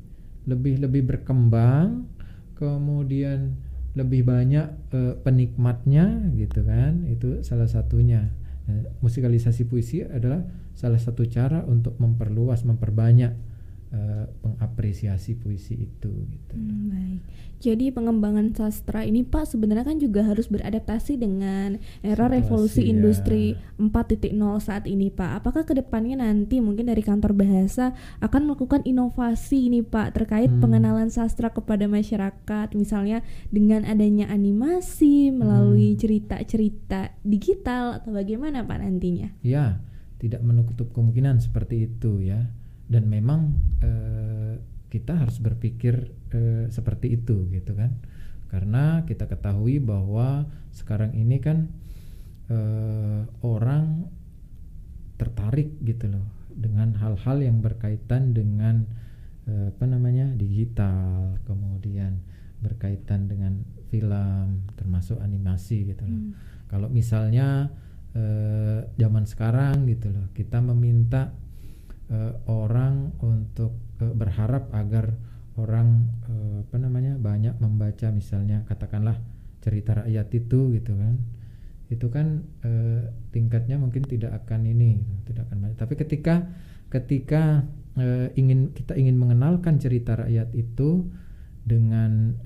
lebih 0.49 0.89
lebih 0.89 1.03
berkembang, 1.05 2.09
kemudian 2.55 3.57
lebih 3.95 4.27
banyak 4.27 4.67
uh, 4.91 5.15
penikmatnya 5.23 6.29
gitu 6.35 6.67
kan 6.67 7.07
itu 7.07 7.41
salah 7.41 7.67
satunya. 7.67 8.31
Nah, 8.65 8.91
musikalisasi 8.99 9.65
puisi 9.71 10.03
adalah 10.03 10.43
salah 10.75 10.99
satu 10.99 11.23
cara 11.25 11.63
untuk 11.63 11.95
memperluas 11.97 12.67
memperbanyak 12.67 13.54
uh, 13.91 14.25
mengapresiasi 14.41 15.35
puisi 15.35 15.75
itu 15.77 16.11
gitu. 16.25 16.53
Hmm, 16.53 16.89
baik. 16.89 17.21
Jadi 17.55 17.89
pengembangan 17.89 18.51
sastra 18.53 19.01
ini 19.01 19.23
Pak 19.23 19.49
sebenarnya 19.49 19.87
kan 19.87 19.97
juga 19.97 20.21
harus 20.21 20.45
beradaptasi 20.45 21.17
dengan 21.17 21.81
era 22.03 22.27
Situasi, 22.27 22.33
revolusi 22.35 22.81
ya. 22.83 22.89
industri 22.91 23.43
4.0 23.79 24.35
saat 24.59 24.85
ini 24.85 25.09
Pak. 25.09 25.41
Apakah 25.41 25.63
ke 25.65 25.73
depannya 25.73 26.19
nanti 26.19 26.59
mungkin 26.59 26.91
dari 26.91 27.01
kantor 27.01 27.33
bahasa 27.33 27.95
akan 28.19 28.51
melakukan 28.51 28.85
inovasi 28.85 29.71
ini 29.71 29.81
Pak 29.81 30.13
terkait 30.13 30.51
Hmm. 30.51 30.61
pengenalan 30.61 31.09
sastra 31.09 31.49
kepada 31.49 31.89
masyarakat 31.89 32.67
misalnya 32.75 33.25
dengan 33.49 33.81
adanya 33.87 34.29
animasi 34.29 35.31
melalui 35.31 35.95
Hmm. 35.95 35.99
cerita-cerita 35.99 37.17
digital 37.23 37.97
atau 37.97 38.13
bagaimana 38.13 38.61
Pak 38.61 38.77
nantinya? 38.77 39.31
Ya, 39.41 39.81
tidak 40.19 40.43
menutup 40.43 40.91
kemungkinan 40.93 41.41
seperti 41.41 41.87
itu 41.87 42.21
ya. 42.21 42.51
Dan 42.85 43.09
memang 43.09 43.53
eh, 43.81 44.61
kita 44.89 45.17
harus 45.17 45.41
berpikir 45.41 46.13
eh, 46.31 46.65
seperti 46.69 47.17
itu 47.17 47.49
gitu 47.51 47.75
kan. 47.75 47.91
Karena 48.47 49.03
kita 49.03 49.27
ketahui 49.27 49.81
bahwa 49.81 50.47
sekarang 50.71 51.11
ini 51.17 51.41
kan 51.41 51.67
eh, 52.47 53.21
orang 53.43 54.07
tertarik 55.15 55.75
gitu 55.83 56.11
loh 56.11 56.27
dengan 56.55 56.95
hal-hal 56.95 57.43
yang 57.43 57.59
berkaitan 57.59 58.31
dengan 58.31 58.87
eh, 59.47 59.71
apa 59.71 59.85
namanya 59.87 60.31
digital, 60.35 61.35
kemudian 61.43 62.23
berkaitan 62.63 63.27
dengan 63.27 63.61
film, 63.91 64.65
termasuk 64.79 65.19
animasi 65.19 65.91
gitu 65.91 66.07
loh. 66.07 66.19
Hmm. 66.19 66.31
Kalau 66.71 66.87
misalnya 66.87 67.69
eh, 68.15 68.87
zaman 68.95 69.27
sekarang 69.27 69.85
gitu 69.91 70.11
loh, 70.15 70.31
kita 70.31 70.63
meminta 70.63 71.35
eh, 72.11 72.33
orang 72.49 73.15
untuk 73.23 73.97
eh, 74.01 74.13
berharap 74.13 74.69
agar 74.73 75.15
orang 75.55 76.05
eh, 76.27 76.57
apa 76.67 76.77
namanya 76.77 77.15
banyak 77.15 77.55
membaca 77.63 78.11
misalnya 78.11 78.67
katakanlah 78.67 79.17
cerita 79.63 80.05
rakyat 80.05 80.27
itu 80.37 80.77
gitu 80.77 80.93
kan, 80.93 81.17
itu 81.89 82.05
kan 82.13 82.45
tingkatnya 83.33 83.81
mungkin 83.81 84.05
tidak 84.05 84.45
akan 84.45 84.61
ini, 84.69 85.01
tidak 85.25 85.49
akan 85.49 85.57
banyak. 85.65 85.77
Tapi 85.81 85.93
ketika 85.97 86.45
ketika 86.93 87.65
ingin 88.37 88.77
kita 88.77 88.93
ingin 88.93 89.17
mengenalkan 89.17 89.81
cerita 89.81 90.21
rakyat 90.21 90.53
itu 90.53 91.09
dengan 91.65 92.37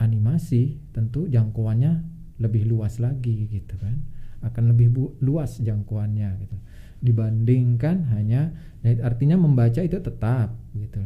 animasi, 0.00 0.80
tentu 0.96 1.28
jangkauannya 1.28 1.92
lebih 2.40 2.64
luas 2.64 3.04
lagi 3.04 3.52
gitu 3.52 3.76
kan. 3.76 4.00
Akan 4.40 4.72
lebih 4.72 4.88
luas 5.20 5.60
jangkauannya 5.60 6.28
gitu 6.40 6.56
dibandingkan 7.02 8.14
hanya 8.14 8.54
nah, 8.80 8.94
artinya 9.02 9.34
membaca 9.36 9.82
itu 9.82 9.98
tetap 9.98 10.54
gitu. 10.72 11.02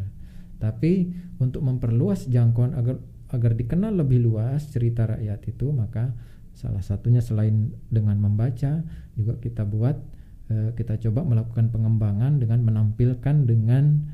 Tapi 0.60 1.10
untuk 1.40 1.64
memperluas 1.64 2.28
jangkauan 2.28 2.76
agar 2.76 3.00
agar 3.32 3.52
dikenal 3.58 3.96
lebih 3.96 4.22
luas 4.22 4.70
cerita 4.70 5.08
rakyat 5.08 5.40
itu 5.50 5.74
maka 5.74 6.14
salah 6.56 6.80
satunya 6.80 7.20
selain 7.20 7.74
dengan 7.90 8.16
membaca 8.16 8.80
juga 9.18 9.34
kita 9.42 9.66
buat 9.66 9.96
eh, 10.52 10.70
kita 10.76 11.00
coba 11.08 11.26
melakukan 11.26 11.68
pengembangan 11.68 12.38
dengan 12.38 12.62
menampilkan 12.62 13.44
dengan 13.44 14.04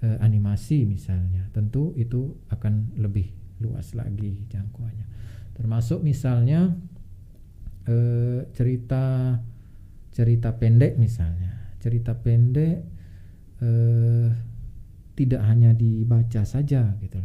eh, 0.00 0.18
animasi 0.20 0.86
misalnya. 0.86 1.48
Tentu 1.52 1.92
itu 1.98 2.36
akan 2.48 2.96
lebih 2.96 3.32
luas 3.60 3.92
lagi 3.92 4.48
jangkauannya. 4.48 5.06
Termasuk 5.56 6.00
misalnya 6.00 6.72
eh, 7.84 8.48
cerita 8.56 9.36
cerita 10.20 10.52
pendek 10.60 11.00
misalnya 11.00 11.72
cerita 11.80 12.12
pendek 12.12 12.84
eh, 13.64 14.28
tidak 15.16 15.42
hanya 15.48 15.72
dibaca 15.72 16.44
saja 16.44 16.92
gitu 17.00 17.20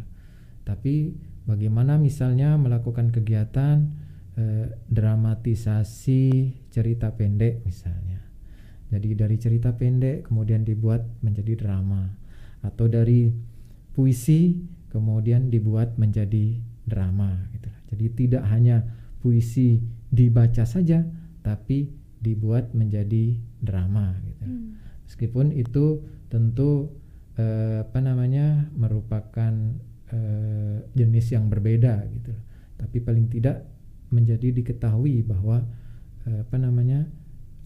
tapi 0.64 1.12
bagaimana 1.44 2.00
misalnya 2.00 2.56
melakukan 2.56 3.12
kegiatan 3.12 3.92
eh, 4.40 4.72
dramatisasi 4.90 6.24
cerita 6.74 7.14
pendek 7.14 7.62
misalnya. 7.62 8.18
Jadi 8.90 9.14
dari 9.14 9.38
cerita 9.38 9.78
pendek 9.78 10.26
kemudian 10.30 10.66
dibuat 10.66 11.06
menjadi 11.22 11.54
drama. 11.58 12.10
Atau 12.66 12.90
dari 12.90 13.30
puisi 13.96 14.58
kemudian 14.92 15.48
dibuat 15.48 15.96
menjadi 15.96 16.60
drama 16.84 17.48
gitu 17.56 17.72
jadi 17.92 18.06
tidak 18.16 18.44
hanya 18.52 18.78
puisi 19.24 19.84
dibaca 20.12 20.68
saja 20.68 21.04
tapi 21.44 21.92
dibuat 22.26 22.74
menjadi 22.74 23.38
drama 23.62 24.18
gitu. 24.26 24.46
Hmm. 24.50 24.82
Meskipun 25.06 25.54
itu 25.54 26.02
tentu 26.34 26.90
eh, 27.38 27.86
apa 27.86 28.02
namanya 28.02 28.66
merupakan 28.74 29.54
eh, 30.10 30.78
jenis 30.98 31.38
yang 31.38 31.46
berbeda 31.46 32.02
gitu. 32.10 32.34
Tapi 32.82 32.98
paling 33.00 33.30
tidak 33.30 33.70
menjadi 34.10 34.50
diketahui 34.50 35.22
bahwa 35.22 35.62
eh, 36.26 36.42
apa 36.42 36.58
namanya 36.58 37.06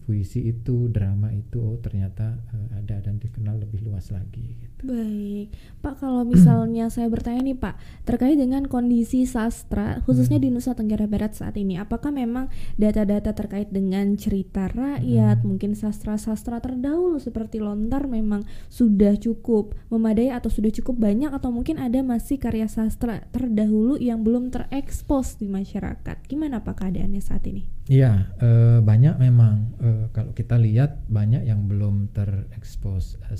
puisi 0.04 0.50
itu, 0.50 0.90
drama 0.90 1.30
itu 1.30 1.62
oh, 1.62 1.78
ternyata 1.80 2.36
eh, 2.52 2.68
ada 2.82 3.00
dan 3.00 3.16
dikenal 3.16 3.62
lebih 3.64 3.86
luas 3.88 4.12
lagi 4.12 4.58
gitu. 4.60 4.69
Baik, 4.80 5.52
Pak. 5.84 6.00
Kalau 6.00 6.24
misalnya 6.24 6.88
saya 6.88 7.08
bertanya 7.12 7.44
nih, 7.44 7.56
Pak, 7.56 7.76
terkait 8.08 8.36
dengan 8.40 8.64
kondisi 8.64 9.28
sastra, 9.28 10.00
khususnya 10.08 10.40
Hmm. 10.40 10.46
di 10.46 10.48
Nusa 10.52 10.72
Tenggara 10.72 11.04
Barat 11.04 11.36
saat 11.36 11.56
ini, 11.60 11.76
apakah 11.76 12.08
memang 12.08 12.48
data-data 12.80 13.36
terkait 13.36 13.68
dengan 13.68 14.16
cerita 14.16 14.72
rakyat, 14.72 15.44
Hmm. 15.44 15.46
mungkin 15.54 15.76
sastra-sastra 15.76 16.64
terdahulu 16.64 17.20
seperti 17.20 17.60
Lontar, 17.60 18.08
memang 18.08 18.48
sudah 18.72 19.20
cukup 19.20 19.76
memadai 19.92 20.32
atau 20.32 20.48
sudah 20.48 20.72
cukup 20.72 20.96
banyak, 20.96 21.28
atau 21.28 21.52
mungkin 21.52 21.76
ada 21.76 22.00
masih 22.00 22.40
karya 22.40 22.64
sastra 22.64 23.28
terdahulu 23.30 24.00
yang 24.00 24.24
belum 24.24 24.48
terekspos 24.48 25.36
di 25.36 25.48
masyarakat? 25.48 26.16
Gimana 26.24 26.64
Pak 26.64 26.80
keadaannya 26.80 27.20
saat 27.20 27.44
ini? 27.44 27.68
Iya, 27.90 28.32
eh, 28.38 28.78
banyak 28.80 29.18
memang 29.18 29.76
eh, 29.82 30.04
kalau 30.14 30.30
kita 30.32 30.56
lihat 30.56 31.04
banyak 31.10 31.42
yang 31.42 31.66
belum 31.66 32.14
terekspos. 32.14 33.18
Eh, 33.28 33.36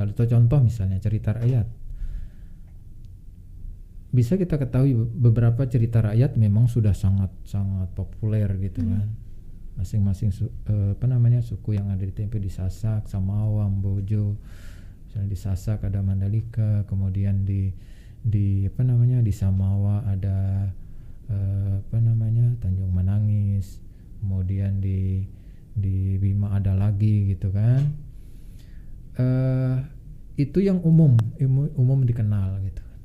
Salah 0.00 0.16
satu 0.16 0.24
contoh 0.24 0.58
misalnya 0.64 0.96
cerita 0.96 1.36
rakyat. 1.36 1.68
Bisa 4.10 4.40
kita 4.40 4.56
ketahui 4.56 4.96
be- 4.96 5.28
beberapa 5.28 5.68
cerita 5.68 6.00
rakyat 6.00 6.40
memang 6.40 6.66
sudah 6.66 6.96
sangat 6.96 7.28
sangat 7.44 7.92
populer 7.92 8.48
gitu 8.64 8.80
Hmm. 8.80 8.90
kan. 8.96 9.08
Masing-masing 9.76 10.32
eh, 10.66 10.96
apa 10.96 11.04
namanya 11.04 11.44
suku 11.44 11.76
yang 11.76 11.92
ada 11.92 12.00
di 12.00 12.10
tempe 12.10 12.40
di 12.40 12.48
Sasak, 12.48 13.06
Samawa, 13.06 13.68
Bojo. 13.68 14.40
Misalnya 15.04 15.28
di 15.28 15.38
Sasak 15.38 15.84
ada 15.84 16.00
Mandalika, 16.00 16.88
kemudian 16.88 17.44
di 17.44 17.70
di 18.20 18.64
apa 18.64 18.80
namanya 18.80 19.20
di 19.20 19.32
Samawa 19.32 20.00
ada 20.08 20.68
eh, 21.28 21.72
apa 21.80 21.98
namanya 22.00 22.56
Tanjung 22.60 22.92
Manangis 22.92 23.80
kemudian 24.20 24.76
di 24.82 25.24
di 25.72 26.20
Bima 26.20 26.52
ada 26.52 26.76
lagi 26.76 27.32
gitu 27.32 27.48
kan 27.48 27.80
eh 29.18 29.76
itu 30.40 30.64
yang 30.64 30.80
umum 30.80 31.20
umum 31.76 32.00
dikenal 32.06 32.64
gitu 32.64 32.80
kan. 32.80 33.00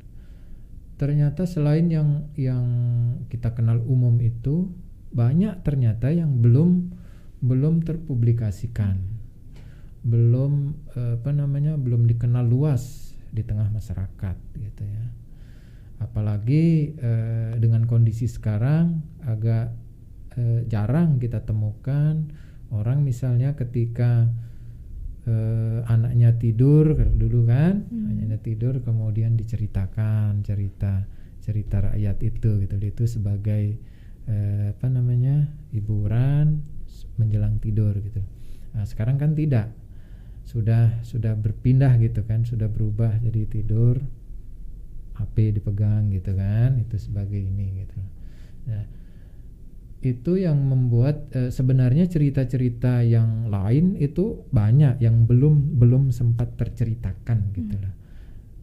Ternyata 0.96 1.44
selain 1.44 1.92
yang 1.92 2.32
yang 2.40 2.66
kita 3.28 3.52
kenal 3.52 3.84
umum 3.84 4.24
itu 4.24 4.72
banyak 5.12 5.60
ternyata 5.64 6.12
yang 6.12 6.40
belum 6.40 6.96
belum 7.44 7.84
terpublikasikan. 7.84 8.96
Belum 10.06 10.80
eh, 10.96 11.20
apa 11.20 11.32
namanya 11.36 11.76
belum 11.76 12.08
dikenal 12.08 12.48
luas 12.48 13.16
di 13.36 13.44
tengah 13.44 13.68
masyarakat 13.68 14.38
gitu 14.56 14.84
ya. 14.88 15.06
Apalagi 16.00 16.96
eh, 16.96 17.54
dengan 17.60 17.84
kondisi 17.84 18.32
sekarang 18.32 19.04
agak 19.28 19.76
eh, 20.40 20.64
jarang 20.72 21.20
kita 21.20 21.44
temukan 21.44 22.32
orang 22.72 23.04
misalnya 23.04 23.56
ketika 23.60 24.32
eh, 25.26 25.80
anaknya 25.90 26.38
tidur 26.38 26.94
dulu 26.96 27.50
kan 27.50 27.86
Hmm. 27.90 28.14
anaknya 28.14 28.38
tidur 28.42 28.80
kemudian 28.82 29.34
diceritakan 29.38 30.46
cerita 30.46 31.06
cerita 31.46 31.78
rakyat 31.94 32.18
itu 32.26 32.50
gitu. 32.66 32.74
Itu 32.82 33.04
sebagai 33.06 33.78
eh, 34.26 34.74
apa 34.74 34.88
namanya 34.90 35.46
hiburan 35.70 36.66
menjelang 37.22 37.62
tidur 37.62 37.94
gitu. 38.02 38.22
Nah 38.74 38.86
sekarang 38.86 39.22
kan 39.22 39.38
tidak. 39.38 39.70
Sudah 40.46 41.02
sudah 41.02 41.34
berpindah 41.34 41.98
gitu 41.98 42.22
kan 42.26 42.46
sudah 42.46 42.70
berubah 42.70 43.18
jadi 43.22 43.50
tidur 43.50 43.98
HP 45.16 45.58
dipegang 45.58 46.12
gitu 46.12 46.36
kan 46.36 46.76
itu 46.78 46.96
sebagai 47.00 47.40
ini 47.40 47.86
gitu. 47.86 48.00
Nah 48.70 48.84
itu 50.06 50.38
yang 50.38 50.62
membuat 50.62 51.34
eh, 51.34 51.50
sebenarnya 51.50 52.06
cerita-cerita 52.06 53.02
yang 53.02 53.50
lain 53.50 53.98
itu 53.98 54.46
banyak 54.54 55.02
yang 55.02 55.26
belum 55.26 55.82
belum 55.82 56.14
sempat 56.14 56.54
terceritakan 56.62 57.50
gitu 57.58 57.74
Hmm. 57.74 57.84
lah 57.90 57.94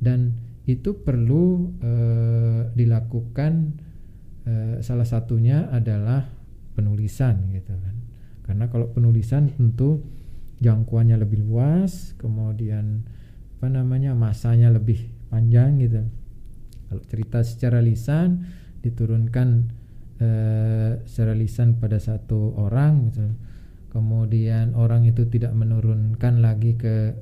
dan 0.02 0.34
itu 0.66 1.02
perlu 1.02 1.74
eh, 1.82 2.70
dilakukan 2.74 3.52
eh, 4.46 4.76
salah 4.82 5.06
satunya 5.06 5.66
adalah 5.70 6.26
penulisan 6.74 7.50
gitu 7.54 7.74
kan. 7.74 7.96
Karena 8.42 8.66
kalau 8.70 8.90
penulisan 8.90 9.50
tentu 9.50 10.02
jangkauannya 10.62 11.18
lebih 11.18 11.42
luas 11.46 12.14
kemudian 12.18 13.02
apa 13.58 13.66
namanya 13.70 14.14
masanya 14.14 14.70
lebih 14.74 15.10
panjang 15.30 15.78
gitu. 15.82 16.02
Kalau 16.90 17.02
cerita 17.06 17.42
secara 17.46 17.78
lisan 17.78 18.46
diturunkan 18.82 19.70
eh, 20.22 20.90
secara 21.02 21.34
lisan 21.34 21.82
pada 21.82 21.98
satu 21.98 22.54
orang 22.54 23.10
gitu 23.10 23.26
kemudian 23.92 24.72
orang 24.72 25.04
itu 25.04 25.28
tidak 25.28 25.52
menurunkan 25.52 26.40
lagi 26.40 26.80
ke 26.80 27.12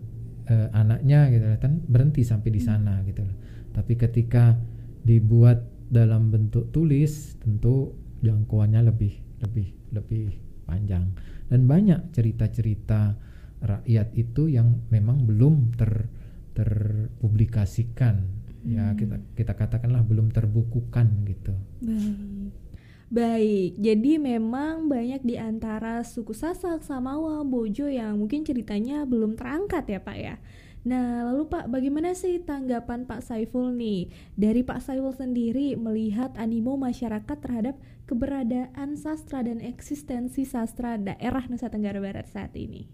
uh, 0.47 0.69
anaknya 0.71 1.27
gitu 1.35 1.47
kan 1.59 1.83
berhenti 1.83 2.23
sampai 2.23 2.55
di 2.55 2.63
hmm. 2.63 2.69
sana 2.71 3.03
gitu 3.03 3.27
loh. 3.27 3.37
Tapi 3.75 3.99
ketika 3.99 4.55
dibuat 5.03 5.67
dalam 5.91 6.31
bentuk 6.31 6.71
tulis 6.71 7.35
tentu 7.43 7.91
jangkauannya 8.23 8.87
lebih 8.87 9.19
lebih 9.43 9.75
lebih 9.91 10.39
panjang 10.63 11.11
dan 11.51 11.67
banyak 11.67 12.15
cerita-cerita 12.15 13.19
rakyat 13.59 14.15
itu 14.15 14.47
yang 14.47 14.87
memang 14.95 15.27
belum 15.27 15.75
ter 15.75 16.07
terpublikasikan 16.55 18.15
hmm. 18.63 18.71
ya 18.71 18.95
kita 18.95 19.19
kita 19.35 19.53
katakanlah 19.59 20.07
belum 20.07 20.31
terbukukan 20.31 21.27
gitu. 21.27 21.55
Baik. 21.83 22.70
Baik, 23.11 23.75
jadi 23.75 24.23
memang 24.23 24.87
banyak 24.87 25.27
di 25.27 25.35
antara 25.35 26.07
suku 26.07 26.31
Sasak, 26.31 26.87
Samawa, 26.87 27.43
Bojo 27.43 27.91
yang 27.91 28.23
mungkin 28.23 28.47
ceritanya 28.47 29.03
belum 29.03 29.35
terangkat 29.35 29.83
ya 29.91 29.99
Pak 29.99 30.15
ya. 30.15 30.39
Nah, 30.87 31.27
lalu 31.27 31.51
Pak, 31.51 31.75
bagaimana 31.75 32.15
sih 32.15 32.39
tanggapan 32.39 33.11
Pak 33.11 33.27
Saiful 33.27 33.75
nih? 33.75 34.15
Dari 34.39 34.63
Pak 34.63 34.79
Saiful 34.87 35.11
sendiri 35.11 35.75
melihat 35.75 36.39
animo 36.39 36.79
masyarakat 36.79 37.35
terhadap 37.35 37.83
keberadaan 38.07 38.95
sastra 38.95 39.43
dan 39.43 39.59
eksistensi 39.59 40.47
sastra 40.47 40.95
daerah 40.95 41.43
Nusa 41.51 41.67
Tenggara 41.67 41.99
Barat 41.99 42.31
saat 42.31 42.55
ini. 42.55 42.87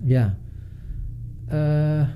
Ya, 0.00 0.40
uh, 1.52 2.08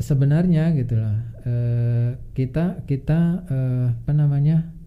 sebenarnya 0.00 0.72
gitulah 0.72 1.20
uh, 1.44 2.16
kita 2.32 2.82
kita 2.88 3.44
uh, 3.44 3.86
apa 3.92 4.12
namanya 4.16 4.79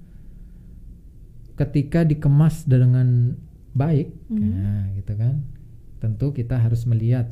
ketika 1.63 2.03
dikemas 2.03 2.67
dengan 2.67 3.39
baik, 3.71 4.11
hmm. 4.27 4.51
nah, 4.59 4.83
gitu 4.99 5.13
kan, 5.15 5.41
tentu 6.03 6.35
kita 6.35 6.59
harus 6.59 6.83
melihat 6.83 7.31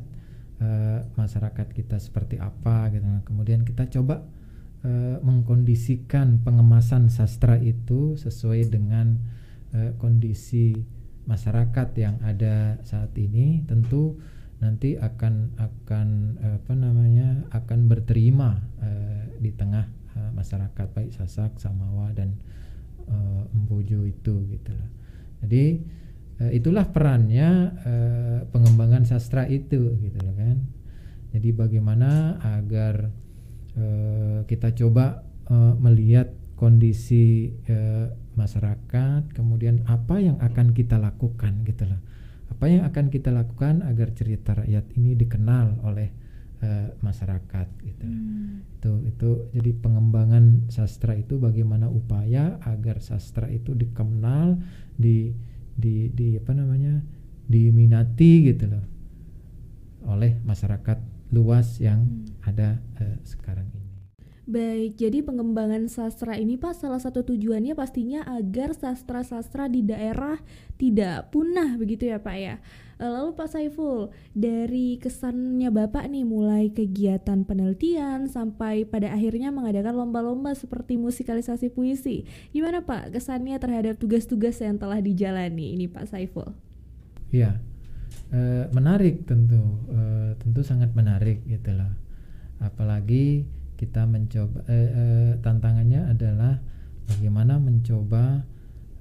uh, 0.58 1.04
masyarakat 1.14 1.68
kita 1.76 2.00
seperti 2.00 2.40
apa, 2.40 2.88
gitu. 2.90 3.04
Nah, 3.04 3.22
kemudian 3.22 3.62
kita 3.62 3.86
coba 3.92 4.24
uh, 4.82 5.20
mengkondisikan 5.20 6.40
pengemasan 6.40 7.12
sastra 7.12 7.60
itu 7.60 8.16
sesuai 8.16 8.72
dengan 8.72 9.20
uh, 9.76 9.92
kondisi 10.00 10.74
masyarakat 11.28 11.88
yang 12.00 12.18
ada 12.26 12.82
saat 12.82 13.14
ini, 13.14 13.62
tentu 13.68 14.18
nanti 14.62 14.94
akan 14.94 15.58
akan 15.58 16.38
apa 16.38 16.72
namanya 16.78 17.50
akan 17.50 17.90
berterima 17.90 18.62
uh, 18.78 19.26
di 19.42 19.50
tengah 19.54 19.86
uh, 20.14 20.30
masyarakat 20.34 20.86
baik 20.94 21.10
Sasak, 21.14 21.58
Samawa 21.58 22.14
dan 22.14 22.38
uh, 23.08 23.44
Embojo 23.54 24.06
itu 24.06 24.34
gitu 24.50 24.70
loh. 24.70 24.90
Jadi 25.42 25.64
uh, 26.42 26.50
itulah 26.54 26.86
perannya 26.90 27.48
uh, 27.82 28.38
pengembangan 28.50 29.06
sastra 29.06 29.46
itu 29.46 29.96
gitu 29.98 30.18
loh 30.22 30.34
kan. 30.36 30.58
Jadi 31.32 31.48
bagaimana 31.56 32.36
agar 32.60 33.08
uh, 33.78 34.44
kita 34.44 34.76
coba 34.76 35.24
uh, 35.48 35.74
melihat 35.80 36.30
kondisi 36.54 37.50
uh, 37.66 38.12
masyarakat, 38.38 39.34
kemudian 39.34 39.82
apa 39.90 40.22
yang 40.22 40.38
akan 40.38 40.76
kita 40.76 41.00
lakukan 41.00 41.66
gitu 41.66 41.88
loh. 41.88 42.00
Apa 42.52 42.68
yang 42.68 42.84
akan 42.86 43.08
kita 43.08 43.32
lakukan 43.32 43.82
agar 43.82 44.12
cerita 44.12 44.54
rakyat 44.54 44.84
ini 44.94 45.16
dikenal 45.16 45.82
oleh 45.82 46.21
uh, 46.62 46.88
masyarakat 47.02 47.68
gitu. 47.82 48.06
Hmm. 48.06 48.64
Itu 48.78 48.92
itu 49.04 49.30
jadi 49.52 49.70
pengembangan 49.76 50.70
sastra 50.70 51.18
itu 51.18 51.36
bagaimana 51.36 51.90
upaya 51.90 52.62
agar 52.64 53.02
sastra 53.02 53.50
itu 53.50 53.74
dikenal, 53.74 54.56
di 54.96 55.34
di 55.76 56.08
di 56.14 56.38
apa 56.38 56.54
namanya? 56.54 57.02
diminati 57.42 58.48
gitu 58.48 58.64
loh 58.70 58.86
oleh 60.08 60.38
masyarakat 60.42 60.98
luas 61.32 61.78
yang 61.78 62.06
hmm. 62.06 62.42
ada 62.44 62.82
uh, 63.00 63.18
sekarang 63.22 63.66
ini. 63.72 63.81
Baik, 64.42 64.98
jadi 64.98 65.22
pengembangan 65.22 65.86
sastra 65.86 66.34
ini 66.34 66.58
Pak 66.58 66.74
salah 66.74 66.98
satu 66.98 67.22
tujuannya 67.22 67.78
pastinya 67.78 68.26
agar 68.26 68.74
sastra-sastra 68.74 69.70
di 69.70 69.86
daerah 69.86 70.34
tidak 70.74 71.30
punah 71.30 71.78
begitu 71.78 72.10
ya 72.10 72.18
Pak 72.18 72.36
ya. 72.42 72.58
Eh, 72.98 73.06
lalu 73.06 73.38
Pak 73.38 73.54
Saiful, 73.54 74.10
dari 74.34 74.98
kesannya 74.98 75.70
Bapak 75.70 76.10
nih 76.10 76.26
mulai 76.26 76.74
kegiatan 76.74 77.46
penelitian 77.46 78.26
sampai 78.26 78.82
pada 78.82 79.14
akhirnya 79.14 79.54
mengadakan 79.54 79.94
lomba-lomba 79.94 80.58
seperti 80.58 80.98
musikalisasi 80.98 81.70
puisi. 81.70 82.26
Gimana 82.50 82.82
Pak 82.82 83.14
kesannya 83.14 83.62
terhadap 83.62 83.94
tugas-tugas 84.02 84.58
yang 84.58 84.74
telah 84.74 84.98
dijalani 84.98 85.78
ini 85.78 85.86
Pak 85.86 86.10
Saiful? 86.10 86.50
Iya, 87.30 87.62
e, 88.34 88.66
menarik 88.74 89.22
tentu, 89.22 89.86
e, 89.86 90.34
tentu 90.42 90.66
sangat 90.66 90.90
menarik 90.98 91.46
gitu 91.46 91.78
loh. 91.78 91.94
Apalagi 92.58 93.46
kita 93.82 94.06
mencoba 94.06 94.62
eh, 94.70 94.90
eh, 94.94 95.32
tantangannya 95.42 96.06
adalah 96.14 96.62
bagaimana 97.10 97.58
mencoba 97.58 98.46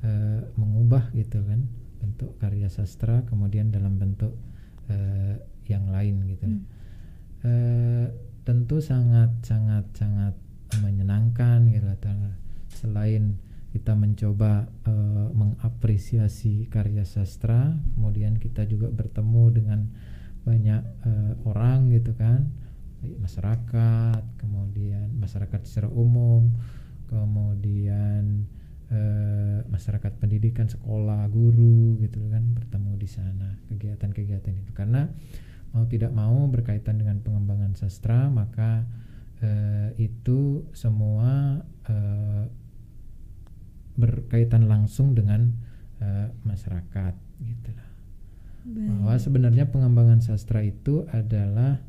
eh, 0.02 0.42
mengubah 0.58 1.14
gitu 1.14 1.38
kan 1.46 1.70
bentuk 2.02 2.34
karya 2.42 2.66
sastra 2.66 3.22
kemudian 3.30 3.70
dalam 3.70 4.02
bentuk 4.02 4.34
eh, 4.90 5.38
yang 5.70 5.86
lain 5.94 6.26
gitu 6.26 6.50
hmm. 6.50 6.62
eh, 7.46 8.06
tentu 8.42 8.82
sangat 8.82 9.30
sangat 9.46 9.86
sangat 9.94 10.34
menyenangkan 10.82 11.70
gitu 11.70 11.86
selain 12.74 13.38
kita 13.72 13.96
mencoba 13.96 14.68
uh, 14.84 15.32
mengapresiasi 15.32 16.68
karya 16.68 17.08
sastra 17.08 17.72
kemudian 17.96 18.36
kita 18.36 18.68
juga 18.68 18.92
bertemu 18.92 19.44
dengan 19.52 19.80
banyak 20.44 20.84
uh, 21.08 21.34
orang 21.48 21.88
gitu 21.96 22.12
kan 22.20 22.52
masyarakat, 23.02 24.24
kemudian 24.38 25.10
masyarakat 25.18 25.62
secara 25.66 25.90
umum, 25.90 26.54
kemudian 27.10 28.46
eh, 28.92 29.60
masyarakat 29.68 30.14
pendidikan, 30.22 30.70
sekolah, 30.70 31.26
guru 31.32 31.98
gitu 32.00 32.22
kan 32.30 32.44
bertemu 32.54 32.92
di 33.00 33.10
sana 33.10 33.50
kegiatan-kegiatan 33.72 34.54
itu 34.54 34.72
karena 34.76 35.10
mau 35.72 35.88
tidak 35.88 36.12
mau 36.12 36.46
berkaitan 36.52 37.00
dengan 37.00 37.24
pengembangan 37.24 37.74
sastra 37.80 38.28
maka 38.28 38.84
eh, 39.42 39.96
itu 39.98 40.68
semua 40.76 41.64
eh, 41.88 42.46
berkaitan 43.96 44.68
langsung 44.68 45.14
dengan 45.18 45.52
eh, 46.00 46.28
masyarakat 46.48 47.14
gitu 47.42 47.70
lah. 47.76 47.90
Bahwa 48.62 49.18
sebenarnya 49.18 49.74
pengembangan 49.74 50.22
sastra 50.22 50.62
itu 50.62 51.10
adalah 51.10 51.82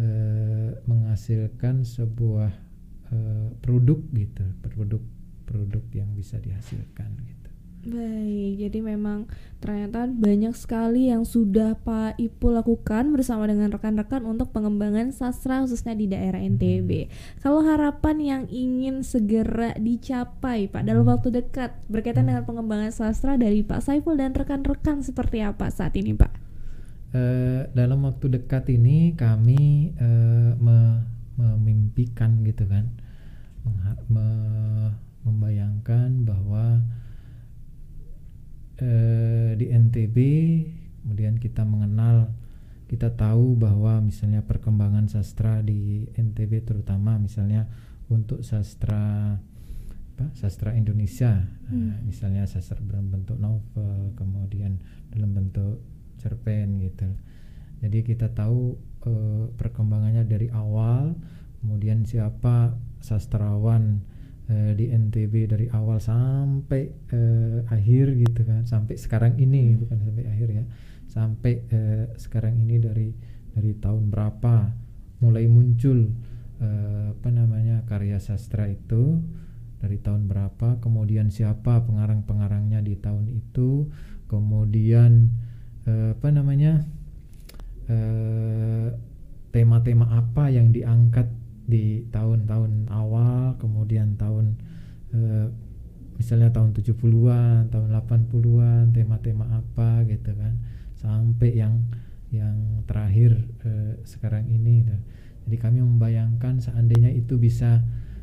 Eh, 0.00 0.72
menghasilkan 0.88 1.84
sebuah 1.84 2.50
uh, 3.12 3.48
produk 3.60 4.00
gitu 4.16 4.40
produk 4.64 5.04
produk 5.44 5.84
yang 5.92 6.08
bisa 6.16 6.40
dihasilkan 6.40 7.12
gitu 7.22 7.48
baik 7.92 8.56
jadi 8.56 8.78
memang 8.82 9.28
ternyata 9.60 10.08
banyak 10.08 10.56
sekali 10.56 11.12
yang 11.12 11.28
sudah 11.28 11.76
Pak 11.84 12.16
Ipu 12.18 12.50
lakukan 12.50 13.12
bersama 13.12 13.44
dengan 13.44 13.68
rekan-rekan 13.68 14.24
untuk 14.24 14.48
pengembangan 14.50 15.12
sastra 15.12 15.60
khususnya 15.60 15.92
di 15.92 16.08
daerah 16.08 16.40
NTB 16.40 16.90
hmm. 17.06 17.44
kalau 17.44 17.60
harapan 17.62 18.16
yang 18.18 18.42
ingin 18.48 19.04
segera 19.04 19.76
dicapai 19.76 20.72
Pak 20.72 20.88
dalam 20.88 21.04
hmm. 21.04 21.12
waktu 21.14 21.28
dekat 21.36 21.78
berkaitan 21.92 22.24
hmm. 22.24 22.30
dengan 22.32 22.44
pengembangan 22.48 22.90
sastra 22.96 23.36
dari 23.36 23.60
Pak 23.60 23.84
Saiful 23.84 24.16
dan 24.16 24.32
rekan-rekan 24.32 25.04
seperti 25.04 25.44
apa 25.44 25.68
saat 25.68 25.94
ini 26.00 26.16
Pak 26.16 26.41
uh, 27.12 27.68
dalam 27.72 28.04
waktu 28.08 28.40
dekat 28.40 28.72
ini 28.72 29.14
kami 29.16 29.92
uh, 30.00 30.56
me 30.58 31.08
memimpikan 31.32 32.44
gitu 32.44 32.68
kan 32.68 32.92
me 34.12 34.28
membayangkan 35.22 36.26
bahwa 36.26 36.82
uh, 38.82 39.50
di 39.54 39.66
NTB 39.70 40.16
kemudian 41.02 41.38
kita 41.38 41.62
mengenal 41.62 42.34
kita 42.90 43.08
tahu 43.16 43.56
bahwa 43.56 44.04
misalnya 44.04 44.44
perkembangan 44.44 45.08
sastra 45.08 45.64
di 45.64 46.04
NTB 46.12 46.68
terutama 46.68 47.16
misalnya 47.16 47.64
untuk 48.12 48.44
sastra 48.44 49.38
apa 50.12 50.28
sastra 50.36 50.76
Indonesia 50.76 51.48
hmm. 51.72 52.04
misalnya 52.04 52.44
sastra 52.44 52.76
dalam 52.84 53.08
bentuk 53.08 53.40
novel 53.40 54.12
kemudian 54.12 54.76
dalam 55.08 55.32
bentuk 55.32 55.80
cerpen 56.22 56.78
gitu. 56.78 57.10
Jadi 57.82 57.98
kita 58.06 58.30
tahu 58.30 58.78
uh, 59.10 59.50
perkembangannya 59.58 60.22
dari 60.22 60.46
awal 60.54 61.18
kemudian 61.58 62.06
siapa 62.06 62.78
sastrawan 63.02 63.98
uh, 64.46 64.72
di 64.78 64.94
NTB 64.94 65.50
dari 65.50 65.66
awal 65.74 65.98
sampai 65.98 66.94
uh, 67.10 67.66
akhir 67.66 68.14
gitu 68.22 68.46
kan. 68.46 68.62
Sampai 68.62 68.94
sekarang 68.94 69.34
ini 69.42 69.74
bukan 69.74 69.98
sampai 69.98 70.24
akhir 70.30 70.48
ya. 70.54 70.64
Sampai 71.10 71.66
uh, 71.74 72.14
sekarang 72.14 72.54
ini 72.62 72.78
dari 72.78 73.10
dari 73.52 73.74
tahun 73.76 74.08
berapa 74.08 74.70
mulai 75.18 75.50
muncul 75.50 76.06
uh, 76.62 77.14
apa 77.18 77.28
namanya 77.34 77.82
karya 77.90 78.22
sastra 78.22 78.70
itu 78.70 79.18
dari 79.82 79.98
tahun 79.98 80.30
berapa, 80.30 80.78
kemudian 80.78 81.34
siapa 81.34 81.82
pengarang-pengarangnya 81.82 82.86
di 82.86 82.94
tahun 82.94 83.26
itu, 83.26 83.90
kemudian 84.30 85.34
uh, 85.86 86.14
apa 86.14 86.28
namanya 86.30 86.84
tema-tema 89.52 90.06
uh, 90.08 90.22
apa 90.22 90.48
yang 90.48 90.72
diangkat 90.72 91.28
di 91.68 92.08
tahun-tahun 92.08 92.88
awal, 92.88 93.60
kemudian 93.60 94.16
tahun 94.16 94.56
uh, 95.12 95.46
misalnya 96.16 96.54
tahun 96.54 96.72
70-an, 96.72 97.68
tahun 97.68 97.88
80-an, 97.92 98.96
tema-tema 98.96 99.44
apa 99.50 100.06
gitu 100.08 100.32
kan. 100.32 100.56
Sampai 100.96 101.58
yang 101.58 101.84
yang 102.32 102.86
terakhir 102.88 103.36
uh, 103.66 103.98
sekarang 104.08 104.48
ini 104.48 104.86
gitu. 104.86 104.96
Jadi 105.42 105.56
kami 105.58 105.78
membayangkan 105.82 106.62
seandainya 106.62 107.10
itu 107.12 107.34
bisa 107.36 107.82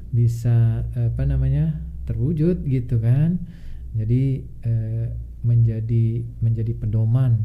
bisa 0.10 0.88
apa 0.96 1.28
namanya? 1.28 1.90
terwujud 2.10 2.66
gitu 2.66 2.98
kan. 2.98 3.38
Jadi 3.94 4.42
uh, 4.66 5.06
menjadi 5.46 6.26
menjadi 6.44 6.74
pedoman 6.76 7.44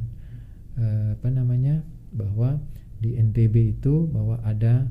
uh, 0.79 1.15
apa 1.15 1.29
namanya? 1.31 1.83
bahwa 2.15 2.63
di 3.03 3.19
NTB 3.19 3.75
itu 3.75 4.07
bahwa 4.07 4.39
ada 4.47 4.87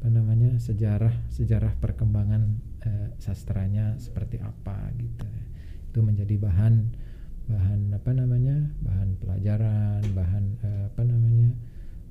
apa 0.00 0.08
namanya 0.08 0.56
sejarah 0.56 1.12
sejarah 1.28 1.76
perkembangan 1.82 2.56
uh, 2.86 3.08
sastranya 3.20 3.98
seperti 4.00 4.40
apa 4.40 4.88
gitu 4.96 5.26
itu 5.90 5.98
menjadi 6.00 6.38
bahan 6.40 6.88
bahan 7.50 7.90
apa 7.90 8.10
namanya 8.14 8.70
bahan 8.86 9.18
pelajaran 9.18 10.00
bahan 10.14 10.44
uh, 10.62 10.82
apa 10.94 11.02
namanya 11.02 11.50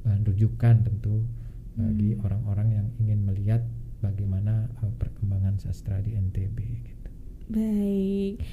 bahan 0.04 0.22
rujukan 0.28 0.76
tentu 0.84 1.24
bagi 1.80 2.14
hmm. 2.14 2.26
orang-orang 2.28 2.68
hmm. 2.68 2.76
yang 2.76 2.88
ingin 3.00 3.20
melihat 3.24 3.62
bagaimana 4.04 4.68
uh, 4.84 4.92
perkembangan 5.00 5.58
sastra 5.58 6.04
di 6.04 6.14
NTB 6.14 6.58
gitu. 6.84 7.10
Baik. 7.50 8.44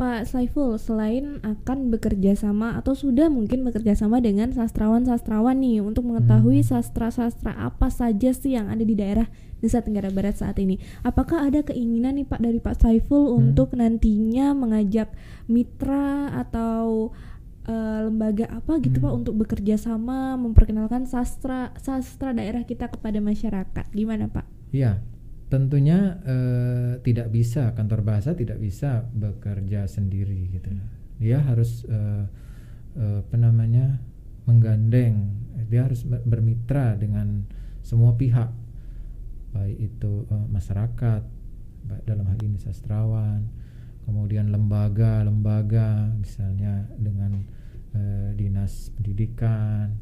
Pak 0.00 0.32
Saiful 0.32 0.80
selain 0.80 1.44
akan 1.44 1.92
bekerja 1.92 2.32
sama 2.32 2.72
atau 2.72 2.96
sudah 2.96 3.28
mungkin 3.28 3.60
bekerja 3.68 3.92
sama 3.92 4.16
dengan 4.24 4.48
sastrawan-sastrawan 4.48 5.60
nih 5.60 5.84
untuk 5.84 6.08
mengetahui 6.08 6.64
hmm. 6.64 6.68
sastra-sastra 6.72 7.52
apa 7.52 7.92
saja 7.92 8.32
sih 8.32 8.56
yang 8.56 8.72
ada 8.72 8.80
di 8.80 8.96
daerah 8.96 9.28
Nusa 9.60 9.84
Tenggara 9.84 10.08
Barat 10.08 10.40
saat 10.40 10.56
ini. 10.56 10.80
Apakah 11.04 11.52
ada 11.52 11.60
keinginan 11.60 12.16
nih 12.16 12.24
Pak 12.24 12.40
dari 12.40 12.64
Pak 12.64 12.80
Saiful 12.80 13.28
hmm. 13.28 13.36
untuk 13.44 13.76
nantinya 13.76 14.56
mengajak 14.56 15.12
mitra 15.52 16.32
atau 16.32 17.12
uh, 17.68 17.98
lembaga 18.08 18.48
apa 18.56 18.80
gitu 18.80 19.04
hmm. 19.04 19.04
Pak 19.04 19.12
untuk 19.20 19.34
bekerja 19.36 19.76
sama 19.76 20.32
memperkenalkan 20.40 21.04
sastra 21.04 21.76
sastra 21.76 22.32
daerah 22.32 22.64
kita 22.64 22.88
kepada 22.88 23.20
masyarakat? 23.20 23.84
Gimana 23.92 24.32
Pak? 24.32 24.48
Iya, 24.72 24.96
tentunya 25.50 26.22
uh, 26.22 27.02
tidak 27.02 27.34
bisa 27.34 27.74
kantor 27.74 28.06
bahasa 28.06 28.38
tidak 28.38 28.62
bisa 28.62 29.04
bekerja 29.10 29.90
sendiri 29.90 30.46
gitu. 30.54 30.70
Dia 31.18 31.42
harus 31.42 31.84
uh, 31.90 32.24
uh, 32.96 33.18
apa 33.26 33.36
namanya 33.36 33.98
menggandeng 34.46 35.36
dia 35.68 35.86
harus 35.86 36.02
bermitra 36.06 36.96
dengan 36.96 37.44
semua 37.84 38.16
pihak 38.16 38.50
baik 39.50 39.78
itu 39.78 40.24
uh, 40.30 40.46
masyarakat 40.48 41.22
dalam 42.06 42.26
hal 42.26 42.38
ini 42.42 42.58
sastrawan 42.58 43.50
kemudian 44.06 44.50
lembaga-lembaga 44.50 46.14
misalnya 46.18 46.86
dengan 46.98 47.42
uh, 47.94 48.30
dinas 48.34 48.94
pendidikan 48.94 49.98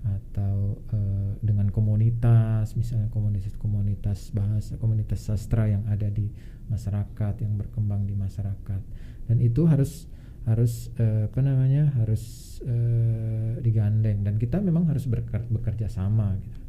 atau 0.00 0.80
uh, 0.96 1.36
dengan 1.44 1.68
komunitas 1.68 2.72
misalnya 2.72 3.12
komunitas-komunitas 3.12 4.32
bahasa 4.32 4.80
komunitas 4.80 5.28
sastra 5.28 5.68
yang 5.68 5.84
ada 5.92 6.08
di 6.08 6.32
masyarakat 6.70 7.34
yang 7.42 7.58
berkembang 7.58 8.06
di 8.06 8.14
masyarakat. 8.14 8.82
Dan 9.26 9.36
itu 9.42 9.66
harus 9.66 10.08
harus 10.48 10.88
uh, 10.96 11.28
apa 11.28 11.40
namanya 11.44 11.92
harus 12.00 12.56
uh, 12.64 13.60
digandeng. 13.60 14.24
Dan 14.24 14.40
kita 14.40 14.62
memang 14.62 14.88
harus 14.88 15.04
bekerja, 15.50 15.90
sama 15.90 16.38
gitu. 16.40 16.60